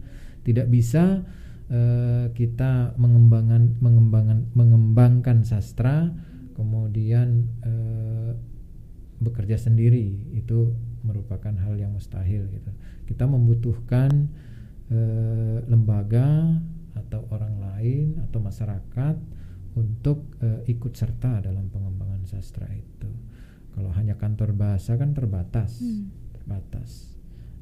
Tidak 0.51 0.67
bisa 0.67 1.23
uh, 1.71 2.25
kita 2.35 2.97
mengembangkan 2.97 3.77
mengembangkan 3.79 4.49
mengembangkan 4.57 5.47
sastra 5.47 6.11
kemudian 6.57 7.47
uh, 7.63 8.35
bekerja 9.21 9.55
sendiri. 9.55 10.35
Itu 10.35 10.75
merupakan 11.01 11.53
hal 11.53 11.77
yang 11.77 11.93
mustahil 11.93 12.45
gitu. 12.49 12.71
Kita 13.09 13.25
membutuhkan 13.25 14.29
e, 14.87 14.99
lembaga 15.65 16.57
atau 16.95 17.25
orang 17.33 17.55
lain 17.57 18.07
atau 18.29 18.39
masyarakat 18.39 19.15
untuk 19.75 20.27
e, 20.43 20.67
ikut 20.69 20.93
serta 20.93 21.41
dalam 21.41 21.71
pengembangan 21.71 22.23
sastra 22.27 22.67
itu. 22.71 23.09
Kalau 23.71 23.91
hanya 23.95 24.19
kantor 24.19 24.51
bahasa 24.51 24.99
kan 24.99 25.15
terbatas, 25.15 25.79
hmm. 25.79 26.35
terbatas. 26.35 27.15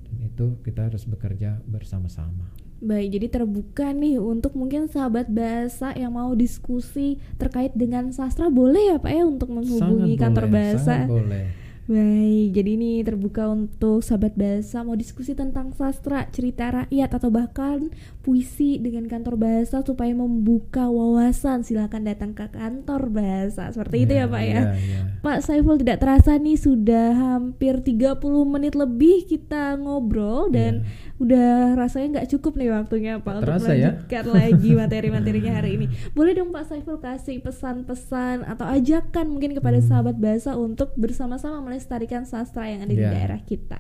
Dan 0.10 0.26
itu 0.26 0.58
kita 0.66 0.90
harus 0.90 1.06
bekerja 1.06 1.62
bersama-sama. 1.70 2.50
Baik, 2.80 3.20
jadi 3.20 3.28
terbuka 3.28 3.92
nih 3.92 4.24
untuk 4.24 4.56
mungkin 4.56 4.88
sahabat 4.88 5.28
bahasa 5.28 5.92
yang 6.00 6.16
mau 6.16 6.32
diskusi 6.32 7.20
terkait 7.36 7.76
dengan 7.76 8.08
sastra 8.16 8.48
boleh 8.48 8.96
ya 8.96 8.98
Pak 8.98 9.12
ya 9.12 9.24
untuk 9.28 9.52
menghubungi 9.52 10.16
sangat 10.16 10.24
kantor 10.24 10.46
boleh, 10.48 10.56
bahasa. 10.56 10.96
Sangat 10.96 11.12
boleh 11.12 11.69
Baik, 11.90 12.54
jadi 12.54 12.78
ini 12.78 13.02
terbuka 13.02 13.50
untuk 13.50 14.06
sahabat 14.06 14.38
bahasa 14.38 14.86
mau 14.86 14.94
diskusi 14.94 15.34
tentang 15.34 15.74
sastra, 15.74 16.30
cerita 16.30 16.70
rakyat 16.70 17.10
atau 17.18 17.34
bahkan 17.34 17.90
puisi 18.22 18.78
dengan 18.78 19.10
kantor 19.10 19.42
bahasa 19.42 19.82
supaya 19.82 20.14
membuka 20.14 20.86
wawasan. 20.86 21.66
Silakan 21.66 22.06
datang 22.06 22.38
ke 22.38 22.46
kantor 22.54 23.10
bahasa. 23.10 23.74
Seperti 23.74 23.96
yeah, 23.96 24.06
itu 24.06 24.14
ya, 24.22 24.26
Pak 24.30 24.44
ya. 24.46 24.54
Yeah, 24.54 24.66
yeah. 24.78 25.04
Pak 25.26 25.42
Saiful 25.42 25.82
tidak 25.82 25.98
terasa 25.98 26.38
nih 26.38 26.62
sudah 26.62 27.10
hampir 27.18 27.82
30 27.82 28.22
menit 28.46 28.78
lebih 28.78 29.26
kita 29.26 29.74
ngobrol 29.82 30.54
dan 30.54 30.86
yeah. 30.86 31.18
udah 31.26 31.74
rasanya 31.74 32.22
nggak 32.22 32.38
cukup 32.38 32.54
nih 32.54 32.70
waktunya 32.70 33.18
Pak 33.18 33.42
terasa 33.42 33.74
untuk 33.74 33.82
ya? 33.82 33.90
melanjutkan 33.98 34.26
ya? 34.30 34.34
lagi 34.38 34.70
materi-materinya 34.78 35.52
hari 35.58 35.70
ini. 35.74 35.86
Boleh 36.18 36.38
dong 36.38 36.54
Pak 36.54 36.70
Saiful 36.70 37.02
kasih 37.02 37.42
pesan-pesan 37.42 38.46
atau 38.46 38.70
ajakan 38.70 39.26
mungkin 39.26 39.58
kepada 39.58 39.82
hmm. 39.82 39.90
sahabat 39.90 40.22
bahasa 40.22 40.54
untuk 40.54 40.94
bersama-sama 40.94 41.79
melestarikan 41.80 42.28
sastra 42.28 42.68
yang 42.68 42.84
ada 42.84 42.92
yeah. 42.92 43.00
di 43.00 43.08
ya. 43.08 43.12
daerah 43.16 43.42
kita. 43.48 43.80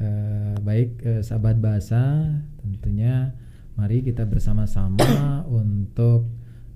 Uh, 0.00 0.56
baik 0.64 0.96
uh, 1.04 1.20
sahabat 1.20 1.60
bahasa, 1.60 2.24
tentunya 2.64 3.36
mari 3.76 4.00
kita 4.00 4.24
bersama-sama 4.24 5.44
untuk 5.60 6.24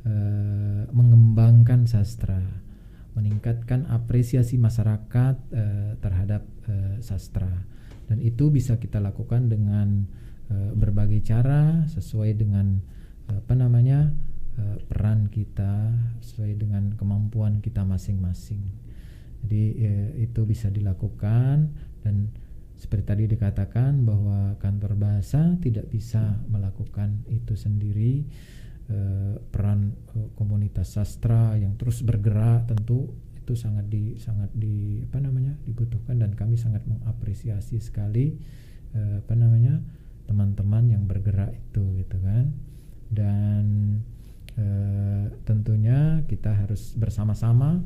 uh, 0.04 0.84
mengembangkan 0.92 1.88
sastra, 1.88 2.44
meningkatkan 3.16 3.88
apresiasi 3.88 4.60
masyarakat 4.60 5.40
uh, 5.40 5.96
terhadap 6.04 6.44
uh, 6.68 7.00
sastra, 7.00 7.64
dan 8.12 8.20
itu 8.20 8.52
bisa 8.52 8.76
kita 8.76 9.00
lakukan 9.00 9.48
dengan 9.48 10.04
uh, 10.52 10.76
berbagai 10.76 11.24
cara 11.24 11.88
sesuai 11.88 12.36
dengan 12.36 12.76
uh, 13.32 13.40
apa 13.40 13.56
namanya 13.56 14.12
peran 14.90 15.30
kita, 15.30 15.94
sesuai 16.18 16.58
dengan 16.58 16.90
kemampuan 16.98 17.62
kita 17.62 17.86
masing-masing. 17.86 18.87
Jadi 19.44 19.62
ya, 19.78 19.96
itu 20.18 20.40
bisa 20.44 20.68
dilakukan 20.68 21.72
dan 22.02 22.28
seperti 22.78 23.04
tadi 23.10 23.24
dikatakan 23.26 24.06
bahwa 24.06 24.54
kantor 24.62 24.94
bahasa 24.94 25.58
tidak 25.58 25.90
bisa 25.90 26.38
melakukan 26.46 27.26
itu 27.26 27.58
sendiri. 27.58 28.22
Eh, 28.88 29.36
peran 29.52 29.92
eh, 30.16 30.32
komunitas 30.32 30.96
sastra 30.96 31.52
yang 31.60 31.76
terus 31.76 32.00
bergerak 32.00 32.72
tentu 32.72 33.12
itu 33.36 33.52
sangat 33.52 33.84
di 33.84 34.16
sangat 34.16 34.48
di 34.56 35.04
apa 35.04 35.20
namanya 35.20 35.52
dibutuhkan 35.68 36.16
dan 36.16 36.32
kami 36.32 36.56
sangat 36.56 36.80
mengapresiasi 36.88 37.84
sekali 37.84 38.32
eh, 38.96 39.20
apa 39.20 39.36
namanya 39.36 39.76
teman-teman 40.24 40.88
yang 40.88 41.04
bergerak 41.04 41.52
itu 41.52 41.84
gitu 42.00 42.16
kan. 42.20 42.48
Dan 43.12 43.64
eh, 44.56 45.36
tentunya 45.44 46.24
kita 46.24 46.56
harus 46.56 46.96
bersama-sama 46.96 47.84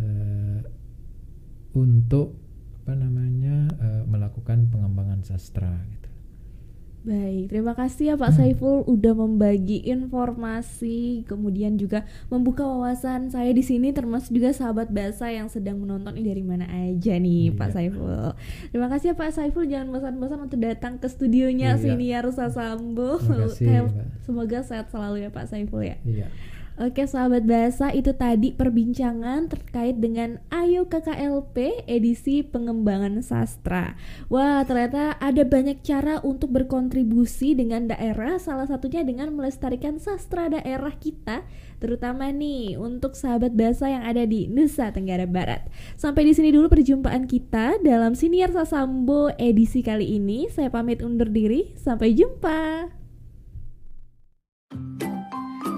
uh, 0.00 0.60
untuk 1.72 2.36
apa 2.82 2.98
namanya 2.98 3.70
uh, 3.78 4.02
melakukan 4.10 4.66
pengembangan 4.68 5.22
sastra 5.22 5.70
gitu. 5.86 6.02
Baik, 7.02 7.50
terima 7.50 7.74
kasih 7.74 8.04
ya 8.10 8.14
Pak 8.14 8.30
hmm. 8.30 8.38
Saiful 8.38 8.86
udah 8.86 9.10
membagi 9.10 9.82
informasi, 9.90 11.26
kemudian 11.26 11.74
juga 11.74 12.06
membuka 12.30 12.62
wawasan 12.62 13.26
saya 13.26 13.50
di 13.50 13.58
sini 13.66 13.90
termasuk 13.90 14.30
juga 14.30 14.54
sahabat 14.54 14.86
bahasa 14.94 15.26
yang 15.26 15.50
sedang 15.50 15.82
menonton 15.82 16.14
ini 16.14 16.30
dari 16.30 16.44
mana 16.46 16.70
aja 16.70 17.18
nih 17.18 17.50
iya. 17.50 17.58
Pak 17.58 17.70
Saiful. 17.74 18.38
Terima 18.70 18.86
kasih 18.86 19.06
ya 19.10 19.14
Pak 19.18 19.34
Saiful, 19.34 19.66
jangan 19.66 19.90
bosan-bosan 19.90 20.46
untuk 20.46 20.62
datang 20.62 21.02
ke 21.02 21.10
studionya 21.10 21.74
iya. 21.74 21.82
Siniar 21.82 22.26
Sasambo. 22.30 23.18
Terima 23.18 23.50
kasih, 23.50 23.90
Semoga 24.26 24.62
sehat 24.62 24.94
selalu 24.94 25.26
ya 25.26 25.30
Pak 25.34 25.50
Saiful 25.50 25.82
ya. 25.82 25.98
Iya. 26.06 26.30
Oke 26.82 27.06
sahabat 27.06 27.46
bahasa 27.46 27.94
itu 27.94 28.10
tadi 28.10 28.50
perbincangan 28.50 29.46
terkait 29.46 30.02
dengan 30.02 30.42
Ayo 30.50 30.90
KKLP 30.90 31.86
edisi 31.86 32.42
pengembangan 32.42 33.22
sastra. 33.22 33.94
Wah 34.26 34.66
ternyata 34.66 35.14
ada 35.22 35.46
banyak 35.46 35.78
cara 35.86 36.18
untuk 36.26 36.50
berkontribusi 36.50 37.54
dengan 37.54 37.86
daerah 37.86 38.42
Salah 38.42 38.66
satunya 38.66 39.06
dengan 39.06 39.30
melestarikan 39.30 40.02
sastra 40.02 40.50
daerah 40.50 40.90
kita 40.98 41.46
Terutama 41.78 42.34
nih 42.34 42.74
untuk 42.74 43.14
sahabat 43.14 43.54
bahasa 43.54 43.86
yang 43.86 44.02
ada 44.02 44.26
di 44.26 44.50
Nusa 44.50 44.90
Tenggara 44.90 45.30
Barat. 45.30 45.62
Sampai 45.94 46.26
di 46.26 46.34
sini 46.34 46.50
dulu 46.50 46.66
perjumpaan 46.66 47.30
kita 47.30 47.78
dalam 47.78 48.18
Siniar 48.18 48.50
Sasambo 48.50 49.30
edisi 49.38 49.86
kali 49.86 50.18
ini. 50.18 50.50
Saya 50.50 50.66
pamit 50.66 50.98
undur 51.02 51.30
diri, 51.30 51.74
sampai 51.78 52.14
jumpa 52.14 53.01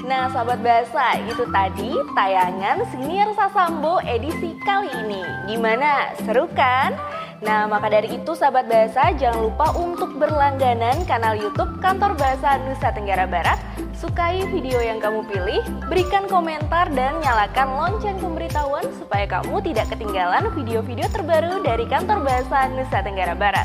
Nah, 0.05 0.29
sahabat 0.29 0.61
bahasa, 0.61 1.17
itu 1.25 1.49
tadi 1.49 1.97
tayangan 2.13 2.85
Senior 2.93 3.33
Sasambo 3.33 4.05
edisi 4.05 4.53
kali 4.61 4.93
ini. 5.01 5.25
Gimana? 5.49 6.13
Seru 6.21 6.45
kan? 6.53 6.93
Nah, 7.41 7.65
maka 7.65 7.89
dari 7.89 8.13
itu 8.13 8.37
sahabat 8.37 8.69
bahasa 8.69 9.17
jangan 9.17 9.49
lupa 9.49 9.73
untuk 9.73 10.13
berlangganan 10.21 11.09
kanal 11.09 11.33
YouTube 11.33 11.81
Kantor 11.81 12.21
Bahasa 12.21 12.61
Nusa 12.69 12.93
Tenggara 12.93 13.25
Barat. 13.25 13.57
Sukai 13.97 14.45
video 14.53 14.77
yang 14.85 15.01
kamu 15.01 15.25
pilih, 15.25 15.65
berikan 15.89 16.29
komentar 16.29 16.93
dan 16.93 17.17
nyalakan 17.25 17.73
lonceng 17.73 18.21
pemberitahuan 18.21 18.85
supaya 19.01 19.25
kamu 19.25 19.65
tidak 19.65 19.89
ketinggalan 19.89 20.53
video-video 20.53 21.09
terbaru 21.09 21.65
dari 21.65 21.89
Kantor 21.89 22.21
Bahasa 22.21 22.69
Nusa 22.77 23.01
Tenggara 23.01 23.33
Barat. 23.33 23.65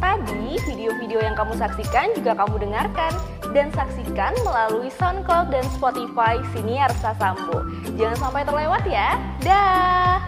Tadi 0.00 0.56
video-video 0.64 1.20
yang 1.20 1.36
kamu 1.36 1.60
saksikan 1.60 2.16
juga 2.16 2.32
kamu 2.32 2.56
dengarkan 2.64 3.12
dan 3.52 3.68
saksikan 3.76 4.32
melalui 4.48 4.88
SoundCloud 4.96 5.52
dan 5.52 5.64
Spotify 5.76 6.40
Siniar 6.56 6.88
Sasambo. 7.04 7.68
Jangan 8.00 8.16
sampai 8.16 8.42
terlewat 8.48 8.82
ya. 8.88 9.20
Dah. 9.44 10.24